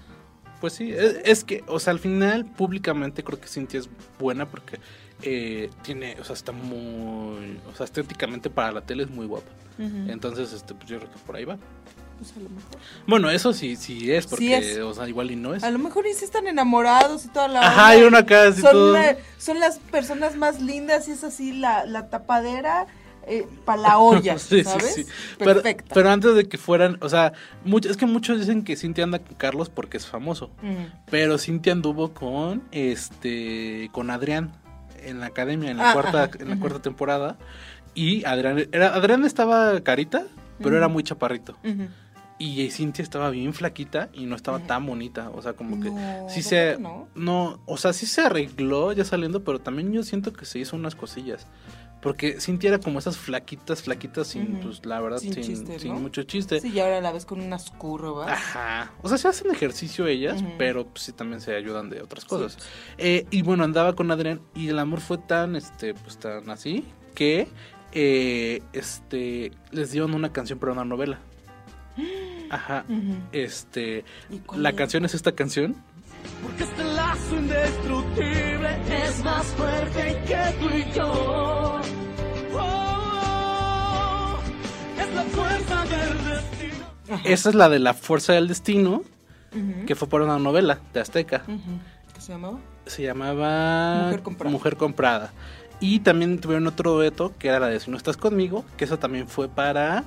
[0.61, 3.89] Pues sí, es, es que, o sea, al final, públicamente creo que Cintia es
[4.19, 4.79] buena porque
[5.21, 9.49] eh, tiene, o sea, está muy, o sea, estéticamente para la tele es muy guapa.
[9.77, 11.57] Entonces, este, pues yo creo que por ahí va.
[12.17, 12.71] Pues a lo mejor.
[13.05, 14.77] Bueno, eso sí, sí es, porque, Sí es.
[14.79, 15.65] o sea, igual y no es.
[15.65, 17.59] A lo mejor y sí están enamorados y toda la.
[17.67, 18.91] Ajá, hay y una acá así son, todo.
[18.91, 22.87] una- son las personas más lindas y es así la, la tapadera
[23.65, 24.93] para la olla, Sí, ¿sabes?
[24.93, 25.05] sí.
[25.38, 29.19] Pero, antes de que fueran, o sea, mucho, es que muchos dicen que Cintia anda
[29.19, 30.51] con Carlos porque es famoso.
[31.09, 34.51] Pero Cintia anduvo con este con Adrián
[35.03, 37.38] en la academia en la Ah, cuarta ajá, en la cuarta temporada
[37.93, 40.23] y Adrián era Adrián estaba carita,
[40.61, 41.57] pero era muy chaparrito.
[42.38, 46.28] Y Cintia estaba bien flaquita y no estaba tan bonita, o sea, como que No,
[46.30, 46.78] sí ¿verdad se
[47.15, 50.76] no, o sea, sí se arregló ya saliendo, pero también yo siento que se hizo
[50.76, 51.47] unas cosillas.
[52.05, 54.67] Porque Cintia era como esas flaquitas, flaquitas sin, Ujú.
[54.67, 55.99] pues la verdad, Sin sin, chiste, sin ¿no?
[55.99, 56.61] mucho chiste.
[56.61, 58.29] Sí, y ahora la ves con unas curvas.
[58.31, 58.93] Ajá.
[59.01, 62.59] O sea, se hacen ejercicio ellas, pero pues, sí también se ayudan de otras cosas.
[62.99, 66.85] Eh, y bueno, andaba con Adrián y el amor fue tan, este, pues tan así
[67.15, 67.47] que,
[67.91, 71.17] eh, este, les dieron una canción para una novela.
[72.51, 72.85] Ajá.
[73.31, 74.75] Este, ¿Y cuál la es?
[74.75, 75.75] canción es esta canción.
[76.43, 81.82] Porque este lazo indestructible es más fuerte que tú y yo.
[82.57, 84.39] Oh,
[84.99, 86.86] es la fuerza del destino.
[87.23, 89.03] Esa es la de la Fuerza del Destino,
[89.86, 91.43] que fue por una novela de Azteca.
[92.13, 92.59] ¿Qué se llamaba?
[92.86, 94.51] Se llamaba Mujer comprada.
[94.51, 95.34] Mujer Comprada.
[95.80, 98.97] Y también tuvieron otro dueto, que era la de Si no estás conmigo, que eso
[98.97, 100.05] también fue para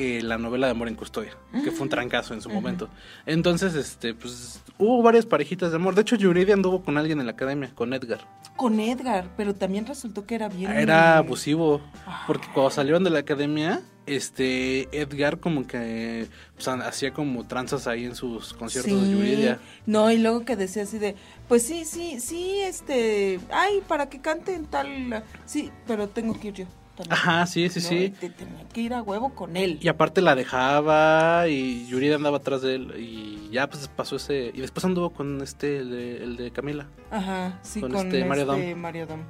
[0.00, 2.88] eh, la novela de Amor en Custodia, que fue un trancazo en su momento.
[3.26, 5.94] Entonces, este, pues, hubo varias parejitas de amor.
[5.94, 8.20] De hecho, Yuridia anduvo con alguien en la academia, con Edgar.
[8.56, 10.70] Con Edgar, pero también resultó que era bien.
[10.70, 11.82] Era abusivo,
[12.26, 18.06] porque cuando salieron de la academia, este, Edgar como que pues, hacía como tranzas ahí
[18.06, 19.60] en sus conciertos de Yuridia.
[19.84, 21.14] No, y luego que decía así de,
[21.46, 26.54] pues sí, sí, sí, este, ay, para que canten tal, sí, pero tengo que ir
[26.54, 26.66] yo.
[27.02, 27.12] También.
[27.12, 28.14] Ajá, sí, sí, No, sí.
[28.20, 29.78] te- tenía que ir a huevo con él.
[29.80, 34.50] Y aparte la dejaba y Yuridia andaba atrás de él y ya pues pasó ese...
[34.54, 36.86] Y después anduvo con este, el de, el de Camila.
[37.10, 38.74] Ajá, sí, con, Con este este Mario Dom.
[38.76, 39.20] Mario Dom.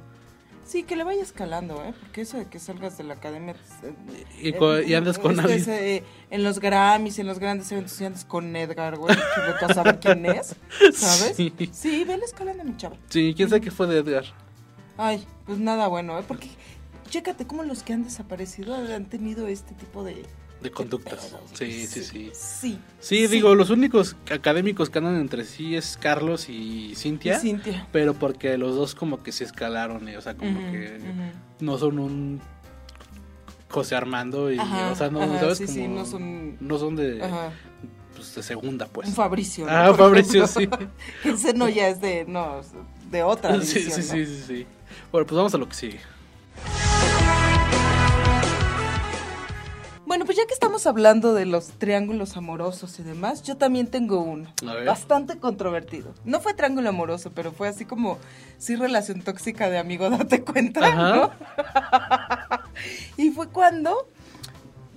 [0.63, 1.93] Sí, que le vaya escalando, ¿eh?
[1.99, 3.55] Porque eso de que salgas de la academia...
[3.55, 7.69] pues, eh, Y, eh, y andas con este, ese, en los Grammys, en los grandes
[7.73, 9.13] eventos, y andas con Edgar, güey,
[9.59, 10.55] que a saber quién es,
[10.93, 11.35] ¿sabes?
[11.35, 11.51] Sí.
[11.73, 12.95] Sí, vele escalando, mi chavo.
[13.09, 14.23] Sí, quién sabe qué fue de Edgar.
[14.97, 16.23] Ay, pues nada bueno, ¿eh?
[16.25, 16.47] Porque
[17.11, 20.25] chécate cómo los que han desaparecido han tenido este tipo de...
[20.61, 21.35] De conductas.
[21.53, 22.31] Sí, sí, sí.
[22.33, 22.79] Sí.
[22.99, 27.37] Sí, digo, los únicos académicos que andan entre sí es Carlos y Cintia.
[27.37, 27.87] Y Cintia.
[27.91, 30.99] Pero porque los dos como que se escalaron, eh, o sea, como que
[31.59, 32.41] no son un
[33.69, 35.57] José Armando y, Ajá, o sea, no, ajá, ¿sabes?
[35.57, 37.51] sí, como, sí, no son- no son de, Ajá.
[38.15, 39.07] pues, de segunda, pues.
[39.09, 39.65] Un Fabricio.
[39.65, 39.71] ¿no?
[39.71, 40.89] Ah, Fabricio, ejemplo.
[41.25, 42.61] Ese no ya es de, no,
[43.09, 43.95] de otra sí, sí, ¿no?
[43.95, 44.65] sí, sí, sí.
[45.11, 45.99] Bueno, pues vamos a lo que sigue.
[50.11, 54.19] Bueno, pues ya que estamos hablando de los triángulos amorosos y demás, yo también tengo
[54.19, 54.53] uno.
[54.67, 54.85] A ver.
[54.85, 56.13] Bastante controvertido.
[56.25, 58.17] No fue triángulo amoroso, pero fue así como,
[58.57, 61.15] sí, relación tóxica de amigo, date cuenta, Ajá.
[61.15, 61.31] ¿no?
[63.23, 64.05] y fue cuando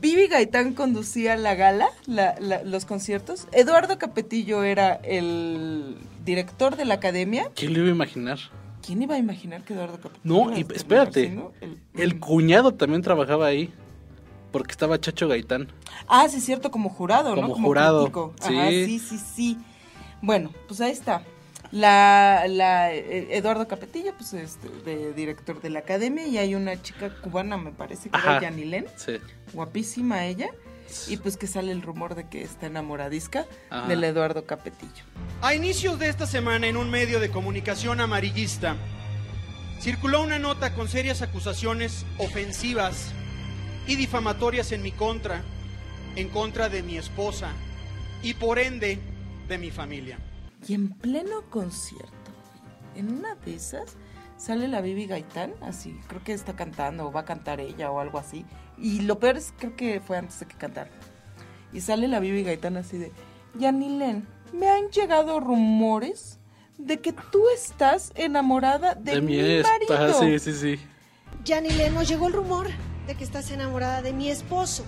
[0.00, 3.46] Vivi Gaitán conducía la gala, la- la- los conciertos.
[3.52, 5.94] Eduardo Capetillo era el
[6.24, 7.52] director de la academia.
[7.54, 8.40] ¿Quién lo iba a imaginar?
[8.84, 10.20] ¿Quién iba a imaginar que Eduardo Capetillo?
[10.24, 11.38] No, y espérate.
[11.96, 13.72] El cuñado también trabajaba ahí.
[14.54, 15.66] Porque estaba Chacho Gaitán.
[16.06, 17.42] Ah, sí, es cierto, como jurado, ¿no?
[17.50, 18.56] Como jurado, sí.
[18.56, 19.58] Ajá, sí, sí, sí.
[20.22, 21.24] Bueno, pues ahí está.
[21.72, 26.80] La, la eh, Eduardo Capetillo, pues este, de director de la academia, y hay una
[26.80, 28.30] chica cubana, me parece que Ajá.
[28.36, 29.14] era Yanilén, Sí.
[29.52, 30.50] guapísima ella,
[31.08, 33.88] y pues que sale el rumor de que está enamoradisca Ajá.
[33.88, 35.02] del Eduardo Capetillo.
[35.42, 38.76] A inicios de esta semana en un medio de comunicación amarillista
[39.80, 43.12] circuló una nota con serias acusaciones ofensivas
[43.86, 45.42] y difamatorias en mi contra,
[46.16, 47.50] en contra de mi esposa
[48.22, 48.98] y por ende
[49.48, 50.18] de mi familia.
[50.66, 52.08] Y en pleno concierto,
[52.96, 53.96] en una de esas,
[54.36, 58.00] sale la Bibi Gaitán, así, creo que está cantando o va a cantar ella o
[58.00, 58.46] algo así.
[58.78, 60.90] Y lo peor es, creo que fue antes de que cantara.
[61.72, 63.12] Y sale la Bibi Gaitán así de,
[63.58, 66.38] Yanilén, me han llegado rumores
[66.78, 70.20] de que tú estás enamorada de, De mi, mi marido.
[70.20, 70.80] Sí, sí, sí.
[71.44, 72.68] Yanile, nos llegó el rumor
[73.06, 74.84] de que estás enamorada de mi esposo.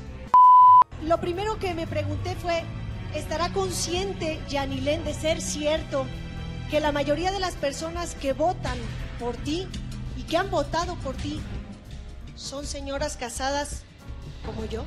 [1.03, 2.63] Lo primero que me pregunté fue,
[3.15, 6.07] ¿estará consciente Yanilén de ser cierto
[6.71, 8.79] que la mayoría de las personas que votan
[9.21, 9.69] por ti
[10.17, 11.41] y que han votado por ti
[12.35, 13.83] son señoras casadas
[14.45, 14.85] como yo?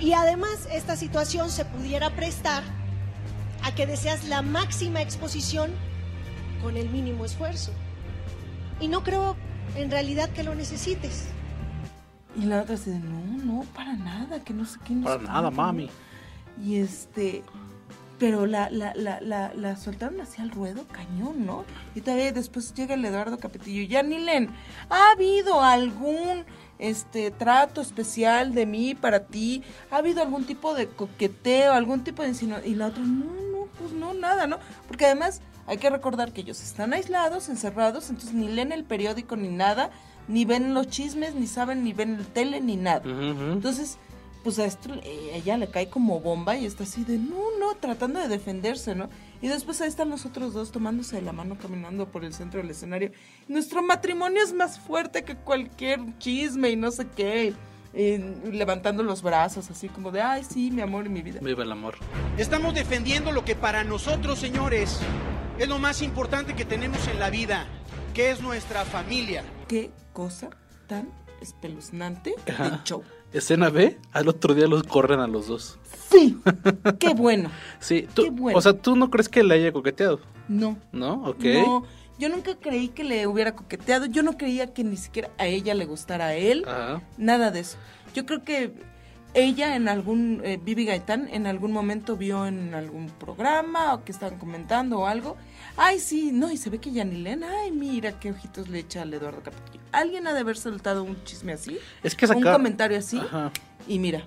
[0.00, 2.62] Y además esta situación se pudiera prestar
[3.62, 5.70] a que deseas la máxima exposición
[6.62, 7.72] con el mínimo esfuerzo.
[8.80, 9.36] Y no creo
[9.76, 11.33] en realidad que lo necesites.
[12.36, 14.94] Y la otra de, no, no, para nada, que no sé qué.
[14.94, 15.56] No Para nada, cuánto, ¿no?".
[15.56, 15.90] mami.
[16.62, 17.42] Y este,
[18.18, 21.64] pero la, la, la, la, la soltaron así al ruedo, cañón, ¿no?
[21.94, 23.88] Y todavía después llega el Eduardo Capetillo.
[23.88, 24.50] Ya Nilen,
[24.88, 26.44] ¿ha habido algún
[26.78, 29.62] este trato especial de mí para ti?
[29.90, 32.70] ¿Ha habido algún tipo de coqueteo, algún tipo de insinuación?
[32.70, 34.58] Y la otra, no, no, pues no, nada, ¿no?
[34.88, 39.34] Porque además hay que recordar que ellos están aislados, encerrados, entonces ni leen el periódico
[39.36, 39.90] ni nada,
[40.28, 43.00] ni ven los chismes, ni saben, ni ven el tele, ni nada.
[43.00, 43.52] Ujú, ujú.
[43.52, 43.98] Entonces,
[44.44, 47.74] pues a esto eh, ella le cae como bomba y está así de no, no,
[47.80, 49.08] tratando de defenderse, ¿no?
[49.40, 52.60] Y después ahí están los otros dos tomándose de la mano caminando por el centro
[52.60, 53.10] del escenario.
[53.48, 57.54] Nuestro matrimonio es más fuerte que cualquier chisme y no sé qué.
[57.94, 58.18] Y
[58.50, 61.40] levantando los brazos así como de, ay, sí, mi amor y mi vida.
[61.40, 61.94] Viva el amor.
[62.36, 64.98] Estamos defendiendo lo que para nosotros, señores,
[65.58, 67.66] es lo más importante que tenemos en la vida,
[68.14, 69.42] que es nuestra familia.
[69.68, 70.50] Qué cosa
[70.86, 71.08] tan
[71.40, 72.54] espeluznante de
[72.84, 73.02] show.
[73.32, 75.80] Escena B, al otro día los corren a los dos.
[76.10, 76.38] Sí,
[77.00, 77.50] qué bueno.
[77.80, 78.56] Sí, tú, Qué bueno.
[78.56, 80.20] o sea, ¿tú no crees que le haya coqueteado?
[80.46, 80.78] No.
[80.92, 81.24] ¿No?
[81.24, 81.44] Ok.
[81.44, 81.84] No,
[82.16, 84.06] yo nunca creí que le hubiera coqueteado.
[84.06, 86.64] Yo no creía que ni siquiera a ella le gustara a él.
[86.68, 87.02] Ajá.
[87.18, 87.76] Nada de eso.
[88.14, 88.72] Yo creo que
[89.34, 94.12] ella en algún, eh, Vivi Gaitán, en algún momento vio en algún programa o que
[94.12, 95.36] estaban comentando o algo.
[95.76, 99.12] Ay, sí, no, y se ve que Yanilén, ay, mira qué ojitos le echa al
[99.12, 99.82] Eduardo Capetillo.
[99.92, 102.52] Alguien ha de haber soltado un chisme así, Es que un saca...
[102.52, 103.50] comentario así, Ajá.
[103.88, 104.24] y mira.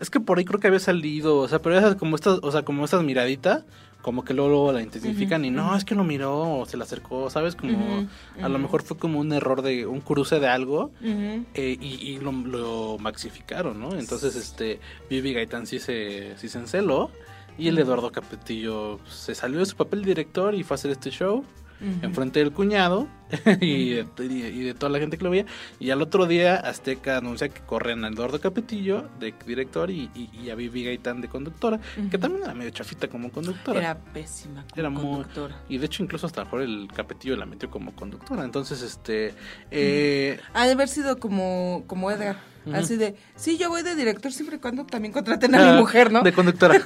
[0.00, 2.52] Es que por ahí creo que había salido, o sea, pero esas como estas, o
[2.52, 3.64] sea, como estas miraditas,
[4.00, 6.84] como que luego, luego la intensifican y no, es que lo miró o se le
[6.84, 7.56] acercó, ¿sabes?
[7.56, 8.06] Como
[8.40, 12.18] a lo mejor fue como un error de un cruce de algo eh, y, y
[12.20, 13.98] lo, lo maxificaron, ¿no?
[13.98, 14.78] Entonces, este,
[15.10, 17.10] Vivi Gaitán sí se, sí se enceló
[17.58, 20.76] y el Eduardo Capetillo pues, se salió de su papel de director y fue a
[20.76, 21.44] hacer este show
[21.80, 22.06] Ujú.
[22.06, 23.06] enfrente del cuñado
[23.60, 25.46] y, de, y- y de toda la gente que lo veía.
[25.78, 30.28] Y al otro día Azteca anuncia que corren a Eduardo Capetillo de director y, y-
[30.42, 31.78] y a Vivi Gaitán de conductora,
[32.10, 33.78] que también era medio chafita como conductora.
[33.78, 35.62] Era pésima como Era muy- conductora.
[35.68, 38.42] Y de hecho incluso hasta mejor el Capetillo la metió como conductora.
[38.44, 39.34] Entonces, este...
[39.70, 42.38] eh, Ha de haber sido como, como Edgar.
[42.74, 45.78] Así de, sí, yo voy de director siempre y cuando también contraten a ah, mi
[45.78, 46.22] mujer, ¿no?
[46.22, 46.80] De conductora.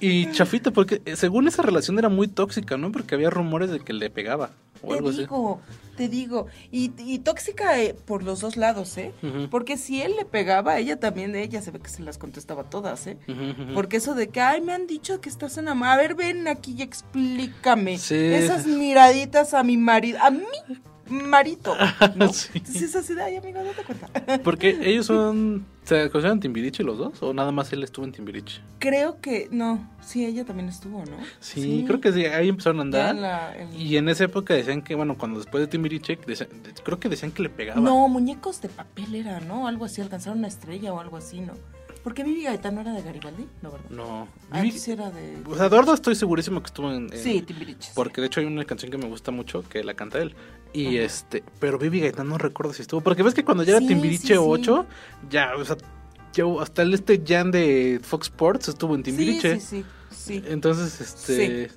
[0.00, 2.92] y chafita, porque eh, según esa relación era muy tóxica, ¿no?
[2.92, 4.50] Porque había rumores de que le pegaba
[4.82, 5.18] o Te algo así.
[5.18, 5.60] digo,
[5.96, 6.46] te digo.
[6.70, 9.12] Y, y tóxica eh, por los dos lados, ¿eh?
[9.50, 13.06] Porque si él le pegaba, ella también, ella se ve que se las contestaba todas,
[13.06, 13.18] ¿eh?
[13.74, 15.94] Porque eso de que, ay, me han dicho que estás enamorada.
[15.94, 17.98] A ver, ven aquí y explícame.
[17.98, 18.14] Sí.
[18.14, 20.44] Esas miraditas a mi marido, a mi
[21.10, 21.74] marido,
[22.16, 22.32] ¿no?
[22.32, 22.50] Sí.
[22.54, 24.38] Entonces es así de, ay, amigo, date cuenta.
[24.44, 25.66] Porque ellos son.
[25.84, 27.22] ¿Se consideran Timbiriche los dos?
[27.22, 28.60] ¿O nada más él estuvo en Timbiriche?
[28.78, 31.16] Creo que, no, sí, ella también estuvo, ¿no?
[31.40, 33.14] Sí, creo que sí, ahí empezaron a andar.
[33.16, 36.50] en la- en- Y en esa época decían que, bueno, cuando después de Timbiriche, decían-
[36.84, 37.80] creo que decían que le pegaba.
[37.80, 39.66] No, muñecos de papel era, ¿no?
[39.66, 41.54] Algo así, alcanzaron una estrella o algo así, ¿no?
[42.04, 43.46] ¿Por qué Vivi Gaetano era de Garibaldi?
[43.60, 43.90] No, ¿verdad?
[43.90, 44.28] No.
[44.50, 45.36] Ah, Vivi- sí era de...
[45.46, 47.12] O sea, estoy segurísimo que estuvo en.
[47.12, 47.90] en- Sí, Timbiriche.
[47.94, 50.34] Porque de hecho hay una canción que me gusta mucho que la canta él.
[50.72, 51.06] Y Ajá.
[51.06, 53.00] este, pero Vivi Gaitán no recuerdo si estuvo.
[53.00, 54.38] Porque ves que cuando ya era Sí, Timbiriche sí, sí.
[54.38, 54.86] 8,
[55.30, 55.76] ya, o sea,
[56.32, 59.60] ya hasta el este Jan de Fox Sports estuvo en Timbiriche.
[59.60, 60.44] Sí, sí, sí.
[60.46, 61.70] Entonces, este.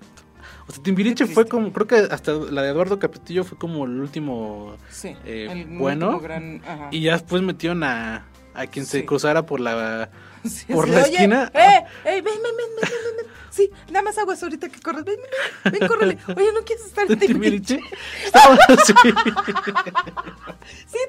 [0.68, 4.00] O sea, Timbiriche fue como, creo que hasta la de Eduardo Capetillo fue como el
[4.00, 4.76] último.
[4.90, 6.62] Sí, eh, el bueno, último gran-.
[6.92, 10.10] Y ya después metieron a, a quien se cruzara por la.
[10.50, 11.52] Sí, por así la "Oye, esquina.
[11.54, 11.84] ¡Eh!
[12.06, 12.22] ¡Eh!
[12.22, 12.70] ¡Ven, ven, ven, ven,
[13.18, 13.28] ven!
[13.52, 15.04] Sí, nada más aguas ahorita que corres.
[15.06, 15.26] Ven, ven,
[15.64, 16.18] ven, ven, córrele.
[16.36, 17.20] Oye, ¿no quieres estar en?
[17.20, 17.80] Timbiriche.
[18.26, 19.04] Estaba así, Sí,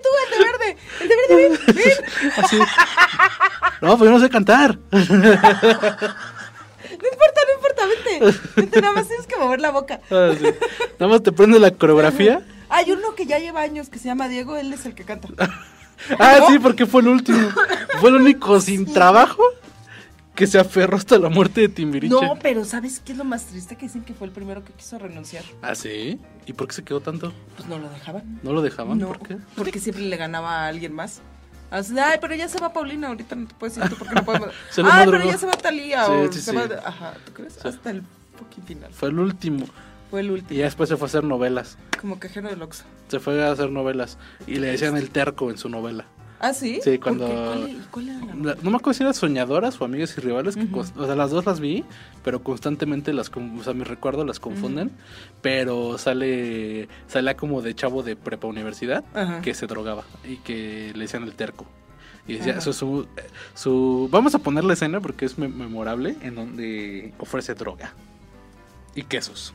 [0.03, 0.77] tú, el de verde.
[1.01, 1.99] El de verde, ven, ven.
[2.37, 2.59] así.
[3.81, 4.79] No, pues yo no sé cantar.
[4.91, 4.99] No
[7.09, 8.21] importa, no importa, vente.
[8.57, 10.01] Vente, nada más tienes que mover la boca.
[10.11, 10.45] Ah, sí.
[10.99, 12.43] Nada más te prende la coreografía.
[12.69, 15.29] Hay uno que ya lleva años que se llama Diego, él es el que canta.
[16.19, 17.49] Ah, sí, porque fue el último.
[18.01, 19.43] Fue el único sin trabajo
[20.35, 22.15] que se aferró hasta la muerte de Timbiriche.
[22.15, 23.77] No, pero ¿sabes qué es lo más triste?
[23.77, 25.45] Que dicen que fue el primero que quiso renunciar.
[25.61, 26.19] ¿Ah, sí?
[26.47, 27.33] ¿Y por qué se quedó tanto?
[27.57, 28.41] Pues no lo dejaban.
[28.43, 28.99] ¿No lo dejaban?
[28.99, 29.37] No, ¿Por qué?
[29.57, 31.21] porque siempre le ganaba a alguien más.
[31.71, 34.25] Así ay, pero ya se va Paulina, ahorita no te puedes ir tú porque no
[34.25, 34.51] podemos.
[34.85, 36.57] Ay, pero ya se va Talía Sí, o sí, se sí.
[36.57, 36.65] va.
[36.85, 37.65] Ajá, ¿tú crees?
[37.65, 38.03] Hasta el
[38.37, 38.93] fucking final.
[38.93, 39.65] Fue el último.
[40.13, 40.59] Fue el Y último.
[40.61, 41.79] ya después se fue a hacer novelas.
[41.99, 42.85] Como cajero del Oxxo.
[43.09, 44.19] Se fue a hacer novelas.
[44.47, 46.05] Y le decían el terco en su novela.
[46.39, 46.81] ¿Ah, sí?
[46.85, 47.33] Sí, ¿Por cuando- qué?
[47.35, 50.21] ¿Cuál, y cuál era la La- No me acuerdo si eran soñadoras o amigas y
[50.21, 50.59] rivales.
[50.97, 51.85] O sea, las dos las vi,
[52.23, 53.31] pero constantemente las.
[53.31, 54.91] O sea, mi recuerdo las confunden.
[55.41, 56.89] Pero sale.
[57.07, 59.05] Sale como de chavo de prepa universidad
[59.43, 61.65] que se drogaba y que le decían el terco.
[62.27, 63.07] Y decía, su, su,
[63.55, 67.95] su- Vamos a poner la escena porque es me- memorable en donde ofrece droga
[68.95, 69.55] y quesos.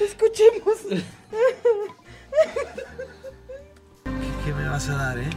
[0.00, 0.78] Escuchemos.
[4.44, 5.30] ¿Qué me vas a dar, eh?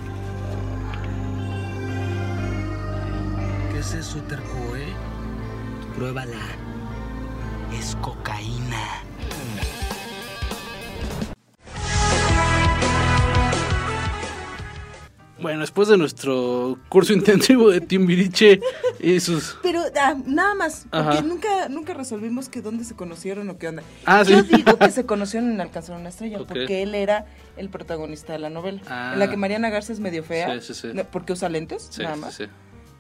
[3.72, 4.93] ¿Qué es eso, terco, eh?
[5.95, 6.41] Pruébala.
[7.72, 9.03] Es cocaína.
[15.43, 18.59] Bueno, después de nuestro curso intensivo de Timbiriche
[18.99, 19.57] y sus...
[19.61, 21.21] Pero ah, nada más, porque Ajá.
[21.21, 23.83] nunca, nunca resolvimos que dónde se conocieron o qué onda.
[24.05, 24.55] Ah, Yo sí.
[24.55, 27.25] digo que se conocieron en Alcanzar una estrella, porque él era
[27.57, 28.81] el protagonista de la novela.
[28.87, 29.11] Ah.
[29.13, 32.41] En la que Mariana Garza es medio fea, Sí, sí, porque usa lentes, nada más.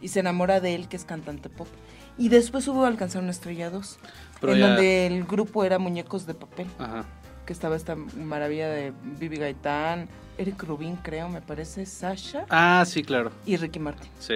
[0.01, 1.67] Y se enamora de él, que es cantante pop.
[2.17, 3.99] Y después hubo Alcanzar una estrella 2,
[4.41, 7.05] Pero en ya- donde el grupo era Muñecos de Papel, Ajá.
[7.45, 13.03] que estaba esta maravilla de Vivi Gaitán, Eric Rubin, creo, me parece, Sasha Ah, sí,
[13.03, 13.31] claro.
[13.45, 14.09] y Ricky Martin.
[14.19, 14.35] Sí.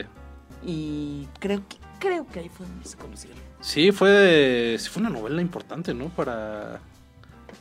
[0.66, 3.40] Y creo que, creo que ahí fue donde se conocieron.
[3.62, 6.10] Sí, fue, sí fue una novela importante, ¿no?
[6.10, 6.80] Para,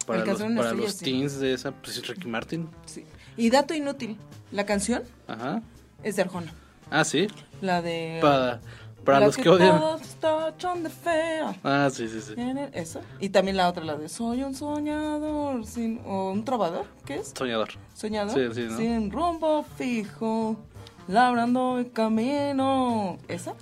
[0.06, 1.04] para los, para estrella, los sí.
[1.04, 2.68] teens de esa, pues Ricky Martin.
[2.84, 3.04] Sí.
[3.36, 4.16] Y dato inútil,
[4.52, 5.62] la canción Ajá.
[6.02, 6.52] es de Arjona.
[6.90, 7.26] Ah, sí.
[7.60, 8.18] La de...
[8.20, 8.60] Para,
[9.06, 9.78] para la los que odian.
[9.80, 11.56] todos tachan de fea.
[11.64, 12.34] Ah, sí, sí, sí.
[12.74, 13.00] Eso.
[13.20, 17.32] Y también la otra, la de Soy un soñador, sin, o un trovador, ¿qué es?
[17.36, 17.68] Soñador.
[17.94, 18.34] Soñador.
[18.34, 18.76] Sí, sí, ¿no?
[18.76, 20.56] Sin rumbo fijo,
[21.08, 23.18] labrando el camino.
[23.28, 23.52] ¿Esa?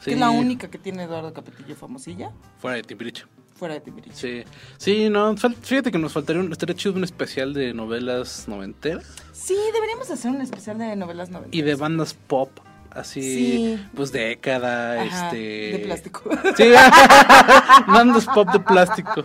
[0.00, 0.06] Sí.
[0.06, 3.24] Que es la única que tiene Eduardo Capetillo famosilla, Fuera de Timbiriche.
[3.54, 4.16] fuera de Timbiriche.
[4.16, 4.50] Sí.
[4.78, 9.56] Sí, no, fíjate que nos faltaría un, estaría chido un especial de novelas noventeras Sí,
[9.72, 11.54] deberíamos hacer un especial de novelas noventas.
[11.56, 12.50] y de bandas pop.
[12.94, 13.86] Así, Sí.
[13.94, 15.36] pues década, Ajá, este...
[15.36, 16.22] de plástico.
[16.56, 16.64] Sí,
[17.86, 19.24] bandas pop de plástico.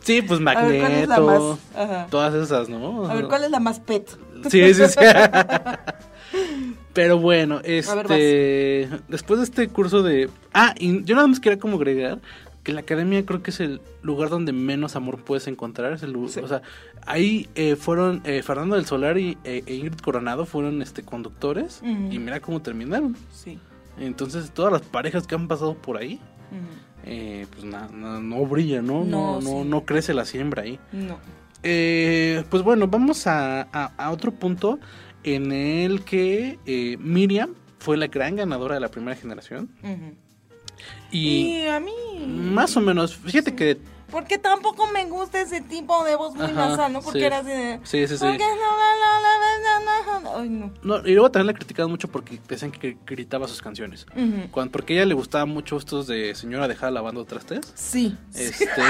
[0.00, 2.10] Sí, pues A ver, ¿cuál es la Magneto, más?
[2.10, 3.08] Todas esas, ¿no?
[3.08, 4.10] A ver, ¿cuál es la más pet?
[4.50, 4.98] Sí, sí, sí.
[6.92, 8.88] Pero bueno, ver, este.
[9.08, 10.28] después de este curso de.
[10.52, 12.18] Ah, y yo nada más quería como agregar
[12.62, 15.92] que la academia creo que es el lugar donde menos amor puedes encontrar.
[15.92, 16.62] Es el lu- O sea,
[17.06, 21.80] ahí eh, fueron eh, Fernando del Solar y, eh, e Ingrid Coronado fueron este conductores.
[21.82, 23.16] Y mira cómo terminaron.
[23.32, 23.58] Sí.
[23.98, 26.20] Entonces, todas las parejas que han pasado por ahí.
[27.04, 29.04] Eh, pues na- na- no brilla, ¿no?
[29.04, 29.68] No, No, no, sí.
[29.68, 30.78] no crece la siembra ahí.
[30.92, 31.18] No.
[31.64, 34.78] Eh, pues bueno, vamos a, a- a otro punto
[35.24, 36.58] en el que
[37.00, 39.68] Miriam fue la gran ganadora de la primera generación.
[41.10, 41.92] Y, Y a mí.
[42.26, 43.80] más o menos, fíjate que...
[44.10, 47.00] Porque tampoco me gusta ese tipo de voz muy Ajá, nasal, ¿no?
[47.00, 47.24] Porque sí.
[47.24, 47.80] era así de.
[47.82, 48.24] Sí, sí, sí.
[48.26, 48.44] Porque.
[50.36, 50.70] Ay, no.
[50.82, 54.06] No, y luego también la criticaban mucho porque decían que gritaba sus canciones.
[54.50, 57.72] Cuando, porque a ella le gustaban mucho estos de señora dejada lavando trastes.
[57.74, 58.14] Sí.
[58.34, 58.68] Este.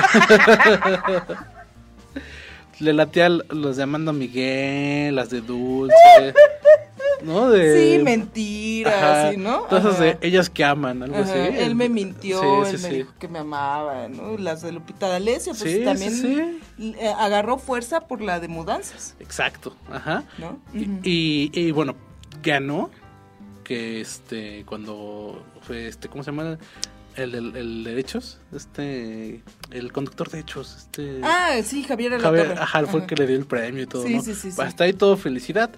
[2.80, 5.94] le latía los de Amanda Miguel, las de Dulce.
[7.24, 7.50] ¿No?
[7.50, 7.96] De...
[7.98, 9.62] Sí, mentira, Ajá, sí, ¿no?
[9.62, 11.56] Todas esas de ellas que aman, algo Ajá, así.
[11.58, 14.36] Él me mintió, Sí, él sí, me dijo que me amaba, ¿no?
[14.38, 20.24] Las de Lupita D'Alessio, pues también eh, agarró fuerza por la de mudanzas, Exacto, ajá.
[20.38, 20.58] ¿no?
[20.74, 21.94] Y- y, y, bueno,
[22.42, 22.90] ganó
[23.64, 26.58] que este cuando fue este ¿cómo se llama?
[27.14, 32.38] El, del- el de hechos, este el conductor de hechos, este Ah, sí, Javier Alatorre.
[32.38, 34.22] Javier, ajá, fue el que le dio el premio y todo, Sí, ¿no?
[34.22, 34.60] sí, sí, sí.
[34.60, 35.70] Hasta ahí todo felicidad.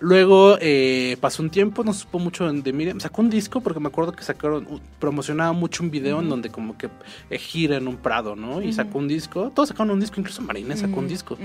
[0.00, 3.00] Luego eh, pasó un tiempo, no se supo mucho de Miriam.
[3.00, 6.78] Sacó un disco porque me acuerdo que sacaron, promocionaba mucho un video en donde como
[6.78, 6.88] que
[7.30, 8.62] eh, gira en un prado, ¿no?
[8.62, 9.50] Y sacó un disco.
[9.54, 11.36] Todos sacaron un disco, incluso Marina sacó un disco.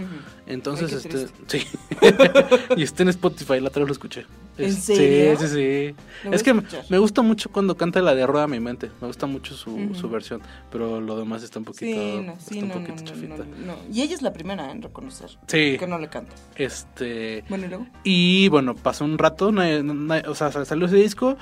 [0.45, 1.67] Entonces, Ay, este, sí.
[2.77, 4.25] y está en Spotify, la otra vez lo escuché.
[4.57, 5.39] ¿En Es- serio?
[5.39, 5.95] Sí, sí, sí.
[6.29, 6.53] Lo Es que
[6.89, 8.91] me, gusta mucho cuando canta la de Rueda mi mente.
[9.01, 10.41] Me gusta mucho su, versión,
[10.71, 13.75] pero lo demás está un poquito, Sí, no, está sí, un no, poquito no, no.
[13.91, 15.77] Y ella es la primera en reconocer Sí.
[15.79, 16.33] que no le canta.
[16.55, 17.87] Este, Bueno, y luego.
[18.03, 21.37] y bueno, pasó un rato, na- o sea, salió ese disco.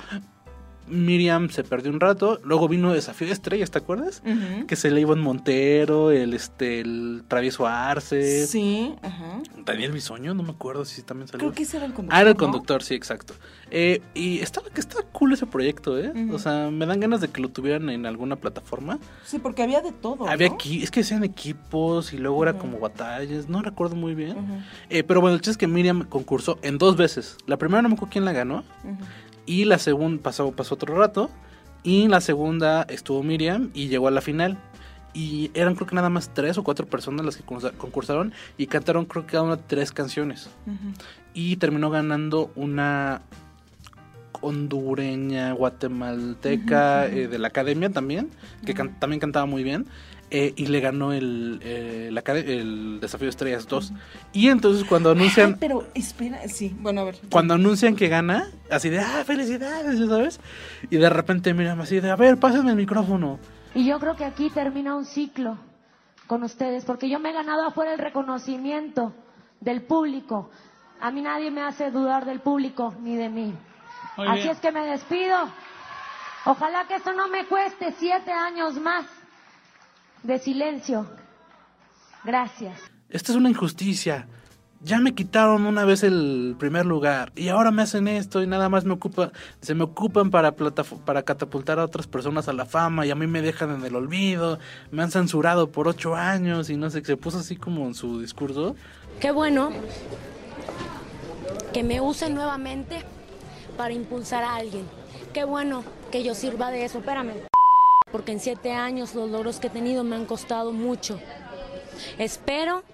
[0.88, 4.22] Miriam se perdió un rato, luego vino Desafío de Estrellas, ¿te acuerdas?
[4.66, 9.40] Que se le Ivonne Montero, el este el Travieso Arce, Sí, ajá.
[9.64, 11.38] Daniel Bisoño, no me acuerdo si también salió.
[11.46, 12.16] Creo que ese era el conductor.
[12.18, 12.40] Ah, era el ¿no?
[12.44, 13.34] conductor, sí, exacto.
[13.70, 16.12] Eh, y estaba, que estaba cool ese proyecto, ¿eh?
[16.32, 18.98] O sea, me dan ganas de que lo tuvieran en alguna plataforma.
[19.24, 20.28] Sí, porque había de todo.
[20.28, 20.58] Había ¿no?
[20.58, 24.36] equi- es que hacían equipos y luego era como batallas, no recuerdo muy bien.
[24.90, 27.36] Eh, pero bueno, el chiste es que Miriam concursó en dos veces.
[27.46, 28.64] La primera no me acuerdo quién la ganó.
[29.46, 31.30] Y la segunda pasó, pasó otro rato.
[31.82, 34.56] Y la segunda estuvo Miriam y llegó a la final.
[35.14, 38.66] Y eran creo que nada más tres o cuatro personas las que concursa- concursaron y
[38.66, 40.48] cantaron creo que cada una tres canciones.
[41.34, 43.20] Y terminó ganando una
[44.40, 48.30] hondureña, guatemalteca, eh, de la academia también,
[48.64, 49.86] que can- también cantaba muy bien.
[50.34, 53.92] Eh, y le ganó el, eh, la el Desafío de Estrellas 2.
[54.32, 55.50] Y entonces cuando anuncian...
[55.50, 57.18] Ay, pero espera, sí, bueno, a ver.
[57.30, 60.40] Cuando anuncian que gana, así de, ah, felicidades, ya sabes.
[60.88, 63.38] Y de repente miran así de, a ver, pásenme el micrófono.
[63.74, 65.58] Y yo creo que aquí termina un ciclo
[66.26, 69.12] con ustedes, porque yo me he ganado afuera el reconocimiento
[69.60, 70.48] del público.
[70.98, 73.54] A mí nadie me hace dudar del público ni de mí.
[74.16, 74.50] Muy Así bien.
[74.52, 75.36] es que me despido.
[76.46, 79.04] Ojalá que esto no me cueste siete años más
[80.22, 81.06] de silencio.
[82.24, 82.78] Gracias.
[83.10, 84.26] Esta es una injusticia.
[84.84, 88.68] ya me quitaron una vez el primer lugar y ahora me hacen esto y nada
[88.68, 92.66] más me ocupa, se me ocupan para plataf- para catapultar a otras personas a la
[92.66, 94.58] fama y a mí me dejan en el olvido,
[94.90, 98.20] me han censurado por ocho años y no sé, se puso así como en su
[98.20, 98.74] discurso.
[99.20, 99.70] Qué bueno
[101.72, 103.04] que me usen nuevamente
[103.76, 104.84] para impulsar a alguien.
[105.32, 106.98] Qué bueno que yo sirva de eso.
[106.98, 107.34] Espérame.
[108.12, 111.18] Porque en siete años los logros que he tenido me han costado mucho.
[112.18, 112.84] Espero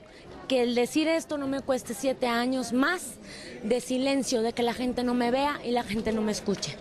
[0.46, 3.16] que el decir esto no me cueste siete años más
[3.62, 6.76] de silencio, de que la gente no me vea y la gente no me escuche.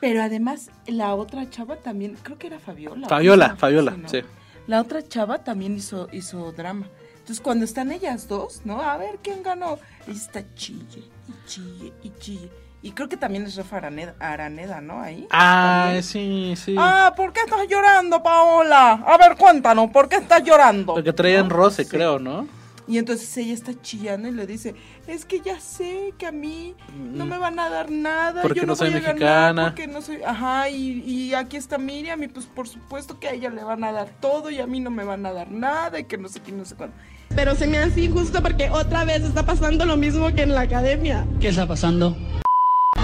[0.00, 3.08] Pero además, la otra chava también, creo que era Fabiola.
[3.08, 3.56] Fabiola, ¿no?
[3.56, 4.08] Fabiola, ¿no?
[4.08, 4.22] sí.
[4.66, 6.88] La otra chava también hizo, hizo drama.
[7.12, 8.80] Entonces, cuando están ellas dos, ¿no?
[8.82, 9.78] A ver quién ganó.
[10.08, 12.50] Ella está chille y chille y chille.
[12.84, 15.00] Y creo que también es Rafa Araneda, Araneda ¿no?
[15.00, 15.26] Ahí.
[15.30, 16.02] Ah, También.
[16.02, 16.74] sí, sí.
[16.76, 18.92] Ah, ¿por qué estás llorando, Paola?
[19.06, 20.94] A ver, cuéntanos, ¿por qué estás llorando?
[20.94, 21.54] Porque traían ¿No?
[21.54, 21.90] roce, Sí.
[21.90, 22.48] creo, ¿no?
[22.88, 24.74] Y entonces ella está chillando y le dice,
[25.06, 28.42] es que ya sé que a mí no me van a dar nada.
[28.42, 29.64] Porque yo no soy voy a ganar mexicana.
[29.66, 33.32] Porque no soy, ajá, y, y aquí está Miriam y pues por supuesto que a
[33.34, 36.00] ella le van a dar todo y a mí no me van a dar nada
[36.00, 36.96] y que no sé qué, no sé cuándo.
[37.36, 40.62] Pero se me hace injusto porque otra vez está pasando lo mismo que en la
[40.62, 41.24] academia.
[41.40, 42.16] ¿Qué está pasando?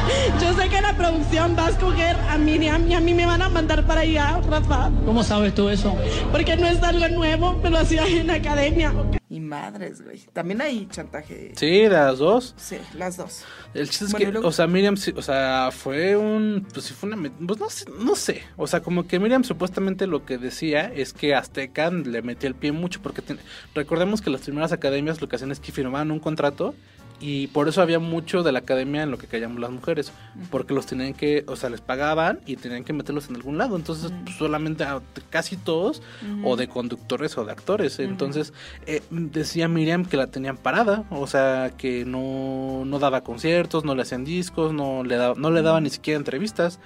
[0.41, 3.43] Yo sé que la producción va a escoger a Miriam y a mí me van
[3.43, 4.91] a mandar para allá, Rafa.
[5.05, 5.97] ¿Cómo sabes tú eso?
[6.33, 8.93] Porque no es algo nuevo, me lo hacía en la academia.
[9.31, 10.21] Y madres, güey.
[10.33, 11.53] También hay chantaje.
[11.55, 12.55] Sí, de las dos.
[12.57, 13.45] Sí, las dos.
[13.75, 16.95] El chiste es que, luego- o sea, Miriam, sí- o sea, fue un, pues sí
[16.95, 20.39] fue una, pues no sé, no sé, o sea, como que Miriam supuestamente lo que
[20.39, 23.39] decía es que Azteca le metía el pie mucho porque ten-
[23.75, 26.75] recordemos que las primeras academias lo que hacían es que firmaban un contrato
[27.21, 30.13] y por eso había mucho de la academia en lo que callamos las mujeres,
[30.51, 33.75] porque los tenían que, o sea, les pagaban y tenían que meterlos en algún lado,
[33.77, 35.01] entonces pues, solamente a
[35.31, 36.01] casi todos
[36.45, 38.53] o de conductores o de actores, entonces
[38.87, 43.95] eh, decía Miriam que la tenían parada, o sea, que no, no daba conciertos, no
[43.97, 46.79] le hacían discos, no le daba, no le daba ni siquiera entrevistas.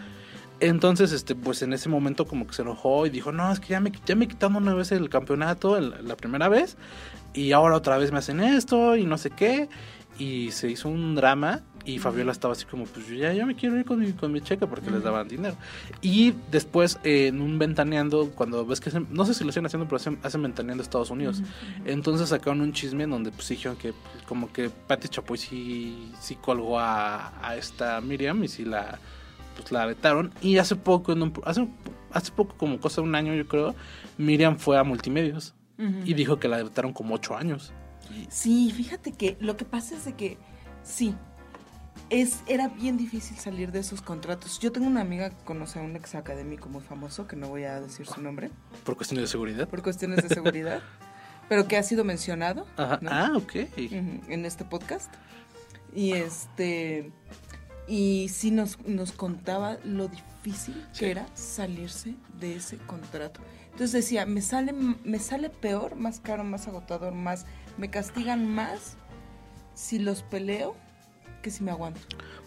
[0.60, 3.68] Entonces, este, pues en ese momento como que se enojó y dijo, no, es que
[3.70, 6.76] ya me, ya me quitaron una vez el campeonato, el- la primera vez,
[7.34, 9.68] y ahora otra vez me hacen esto y no sé qué.
[10.18, 13.56] Y se hizo un drama y Fabiola estaba así como, pues yo ya, ya me
[13.56, 15.56] quiero ir con mi, con mi cheque porque les daban dinero.
[16.00, 19.66] Y después eh, en un ventaneando, cuando ves que, hacen- no sé si lo siguen
[19.66, 21.42] haciendo, pero hacen, hacen ventaneando Estados Unidos.
[21.84, 26.12] Entonces sacaron un chisme en donde pues dijeron que pues, como que Patti Chapoy sí,
[26.20, 28.98] sí colgó a, a esta Miriam y sí la,
[29.56, 30.30] pues, la vetaron.
[30.40, 31.66] Y hace poco, en un- hace,
[32.12, 33.74] hace poco, como cosa de un año yo creo,
[34.18, 35.94] Miriam fue a Multimedios Ujú.
[36.04, 37.72] y dijo que la vetaron como ocho años.
[38.30, 40.38] Sí, fíjate que lo que pasa es de que
[40.82, 41.14] sí,
[42.10, 44.58] es, era bien difícil salir de esos contratos.
[44.58, 47.64] Yo tengo una amiga que conoce a un ex académico muy famoso, que no voy
[47.64, 48.50] a decir su nombre,
[48.84, 49.68] Por cuestiones de seguridad.
[49.68, 50.80] por cuestiones de seguridad,
[51.48, 52.98] pero que ha sido mencionado Ajá.
[53.02, 53.10] ¿no?
[53.12, 53.54] Ah, ok.
[53.76, 55.12] En este podcast.
[55.94, 57.12] Y este
[57.88, 61.00] y sí nos, nos contaba lo difícil Sí.
[61.00, 63.40] que era salirse de ese contrato.
[63.66, 67.44] Entonces decía, me sale, me sale peor, más caro, más agotador, más,
[67.78, 68.96] me castigan más
[69.74, 70.74] si los peleo
[71.42, 72.00] que si me aguanto.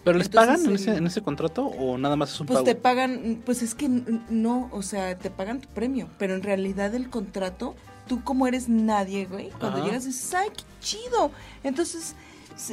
[0.04, 2.56] ¿Pero les Entonces, pagan en ese, en ese contrato o nada más es un Pues
[2.58, 2.64] pago?
[2.64, 6.94] te pagan, pues es que no, o sea, te pagan tu premio, pero en realidad
[6.94, 7.74] el contrato,
[8.06, 9.86] tú como eres nadie, güey, cuando Ajá.
[9.86, 11.30] llegas dices, ay, qué chido.
[11.64, 12.14] Entonces,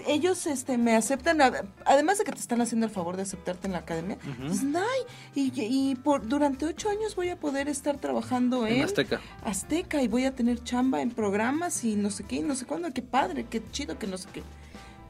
[0.08, 1.40] ellos este, me aceptan,
[1.86, 4.18] además de que te están haciendo el favor de aceptarte en la academia,
[4.50, 5.02] dicen, ay,
[5.36, 9.20] y, y por, durante ocho años voy a poder estar trabajando en, En Azteca.
[9.44, 12.66] Azteca y voy a tener chamba en programas y no sé qué, y no sé
[12.66, 14.44] cuándo, qué padre, qué chido, que no sé qué.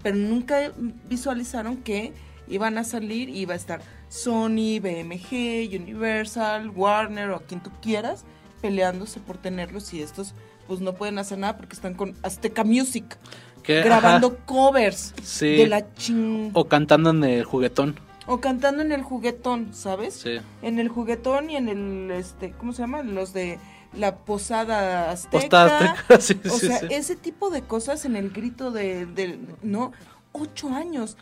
[0.01, 0.71] Pero nunca
[1.07, 2.13] visualizaron que
[2.47, 7.71] iban a salir y iba a estar Sony, BMG, Universal, Warner o a quien tú
[7.82, 8.26] quieras
[8.61, 10.34] peleándose por tenerlos y estos
[10.67, 13.17] pues no pueden hacer nada porque están con Azteca Music
[13.64, 13.82] ¿Qué?
[13.82, 14.38] grabando Ajá.
[14.45, 15.47] covers Sí.
[15.55, 17.99] de la ching O cantando en el juguetón.
[18.28, 20.14] o cantando en el juguetón, ¿sabes?
[20.16, 20.38] Sí.
[20.61, 23.01] En el juguetón y en el este, ¿cómo se llama?
[23.03, 23.59] Los de
[23.97, 25.66] la posada azteca.
[25.93, 29.91] Azteca, sí, o sí, sea, ese tipo de cosas en el grito de, del- no,
[30.32, 31.18] ocho años.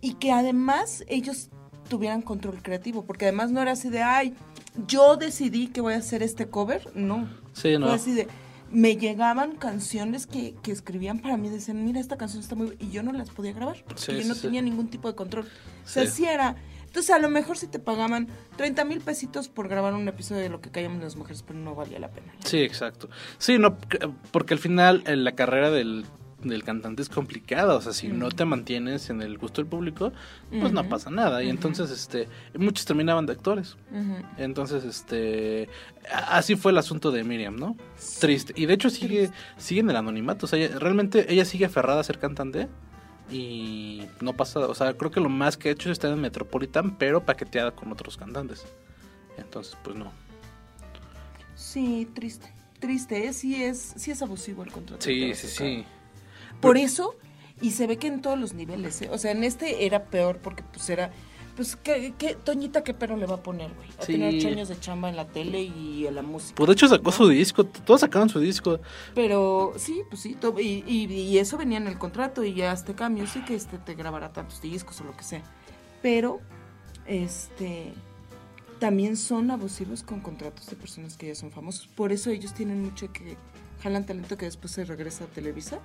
[0.00, 1.48] Y que además ellos
[1.88, 4.34] tuvieran control creativo, porque además no era así de, ay,
[4.86, 7.28] yo decidí que voy a hacer este cover, no.
[7.52, 7.86] Sí, no.
[7.86, 8.28] Fue así de,
[8.72, 12.68] me llegaban canciones que, que escribían para mí, decían, mira, esta canción está muy...
[12.68, 14.40] bu-", Y yo no las podía grabar, porque Sí, yo sí, no sí.
[14.42, 15.46] tenía ningún tipo de control.
[15.84, 16.12] O sea, Sí.
[16.12, 16.56] sí era...
[16.86, 20.50] Entonces, a lo mejor si te pagaban 30 mil pesitos por grabar un episodio de
[20.50, 22.32] lo que callamos las mujeres, pero no valía la pena.
[22.44, 23.08] Sí, exacto.
[23.38, 23.78] Sí, no,
[24.30, 26.04] porque al final en la carrera del
[26.50, 27.74] del cantante es complicada.
[27.74, 30.12] O sea, si no te mantienes en el gusto del público,
[30.50, 31.42] pues no pasa nada.
[31.42, 33.76] Y entonces, este, muchos terminaban de actores.
[34.38, 35.68] Entonces, este,
[36.12, 37.76] así fue el asunto de Miriam, ¿no?
[38.20, 38.52] Triste.
[38.56, 40.46] Y de hecho sigue, sigue en el anonimato.
[40.46, 42.68] O sea, ella- realmente ella sigue aferrada a ser cantante
[43.30, 46.20] y no pasa, o sea, creo que lo más que ha hecho es estar en
[46.20, 48.64] Metropolitan, pero paqueteada con otros cantantes.
[49.38, 50.12] Entonces, pues no.
[51.54, 52.52] Sí, triste.
[52.80, 53.32] Triste, ¿eh?
[53.32, 55.02] sí es, sí es abusivo el contrato.
[55.04, 55.84] Sí, sí, sí.
[56.62, 57.16] Por eso,
[57.60, 59.10] y se ve que en todos los niveles, ¿eh?
[59.12, 61.12] O sea, en este era peor porque pues era,
[61.56, 63.88] pues, ¿qué, qué Toñita qué pero le va a poner, güey?
[63.98, 64.12] A Sí.
[64.12, 66.54] tener ocho años de chamba en la tele y en la música.
[66.56, 68.80] Pues de hecho sacó su disco, todos sacaron su disco.
[69.14, 72.72] Pero sí, pues sí, to- y, y- y eso venía en el contrato y ya
[72.72, 75.42] Azteca Music este, te grabará tantos discos o lo que sea.
[76.00, 76.40] Pero,
[77.06, 77.92] este,
[78.78, 81.86] también son abusivos con contratos de personas que ya son famosos.
[81.86, 83.36] Por eso ellos tienen mucho que
[83.82, 85.78] jalan talento que después se regresa a Televisa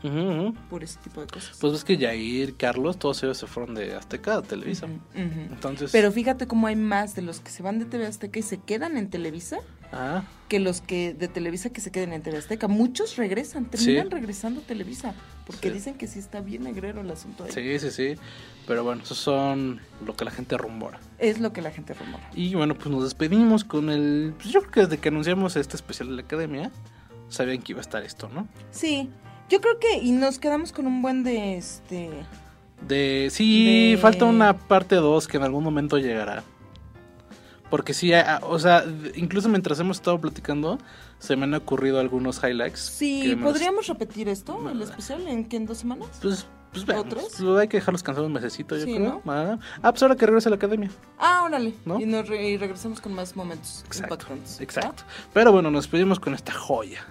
[0.70, 1.58] por ese tipo de cosas.
[1.60, 4.88] Pues ves que Jair, Carlos, todos ellos se fueron de Azteca a Televisa.
[5.16, 8.44] Entonces, Pero fíjate cómo hay más de los que se van de TV Azteca y
[8.44, 9.58] se quedan en Televisa
[9.92, 12.68] ah, que los que de Televisa que se queden en TV Azteca.
[12.68, 14.12] Muchos regresan, terminan Sí.
[14.12, 15.14] regresando a Televisa
[15.46, 15.74] porque Sí.
[15.76, 17.52] dicen que sí está bien negrero el asunto ahí.
[17.52, 18.22] sí, sí, sí.
[18.68, 21.00] Pero bueno, esos son lo que la gente rumora.
[21.20, 22.30] Es lo que la gente rumora.
[22.36, 24.34] Y bueno, pues nos despedimos con el...
[24.38, 26.70] Pues yo creo que desde que anunciamos este especial de la academia,
[27.30, 28.48] sabían que iba a estar esto, ¿no?
[28.72, 29.10] Sí,
[29.50, 32.10] yo creo que y nos quedamos con un buen de este
[32.88, 33.30] De...
[33.32, 36.44] Sí, De- falta una parte 2 que en algún momento llegará.
[37.70, 38.12] Porque sí,
[38.44, 40.78] o sea, incluso mientras hemos estado platicando,
[41.20, 42.80] se me han ocurrido algunos highlights.
[42.80, 46.08] Sí, los- podríamos repetir esto, el especial en que en dos semanas.
[46.22, 46.98] Pues, pues.
[46.98, 47.36] ¿Otros?
[47.40, 49.22] Pues hay que dejarlos cansados un mesecito, yo Sí, creo.
[49.26, 50.92] Ah, ah, pues ahora que regrese a la academia.
[51.18, 51.74] Ah, órale.
[51.86, 52.00] ¿No?
[52.00, 54.60] Y, nos re- y regresamos con más momentos impactantes.
[54.60, 54.64] ¿va?
[54.64, 55.04] Exacto.
[55.34, 57.06] Pero bueno, nos despedimos con esta joya.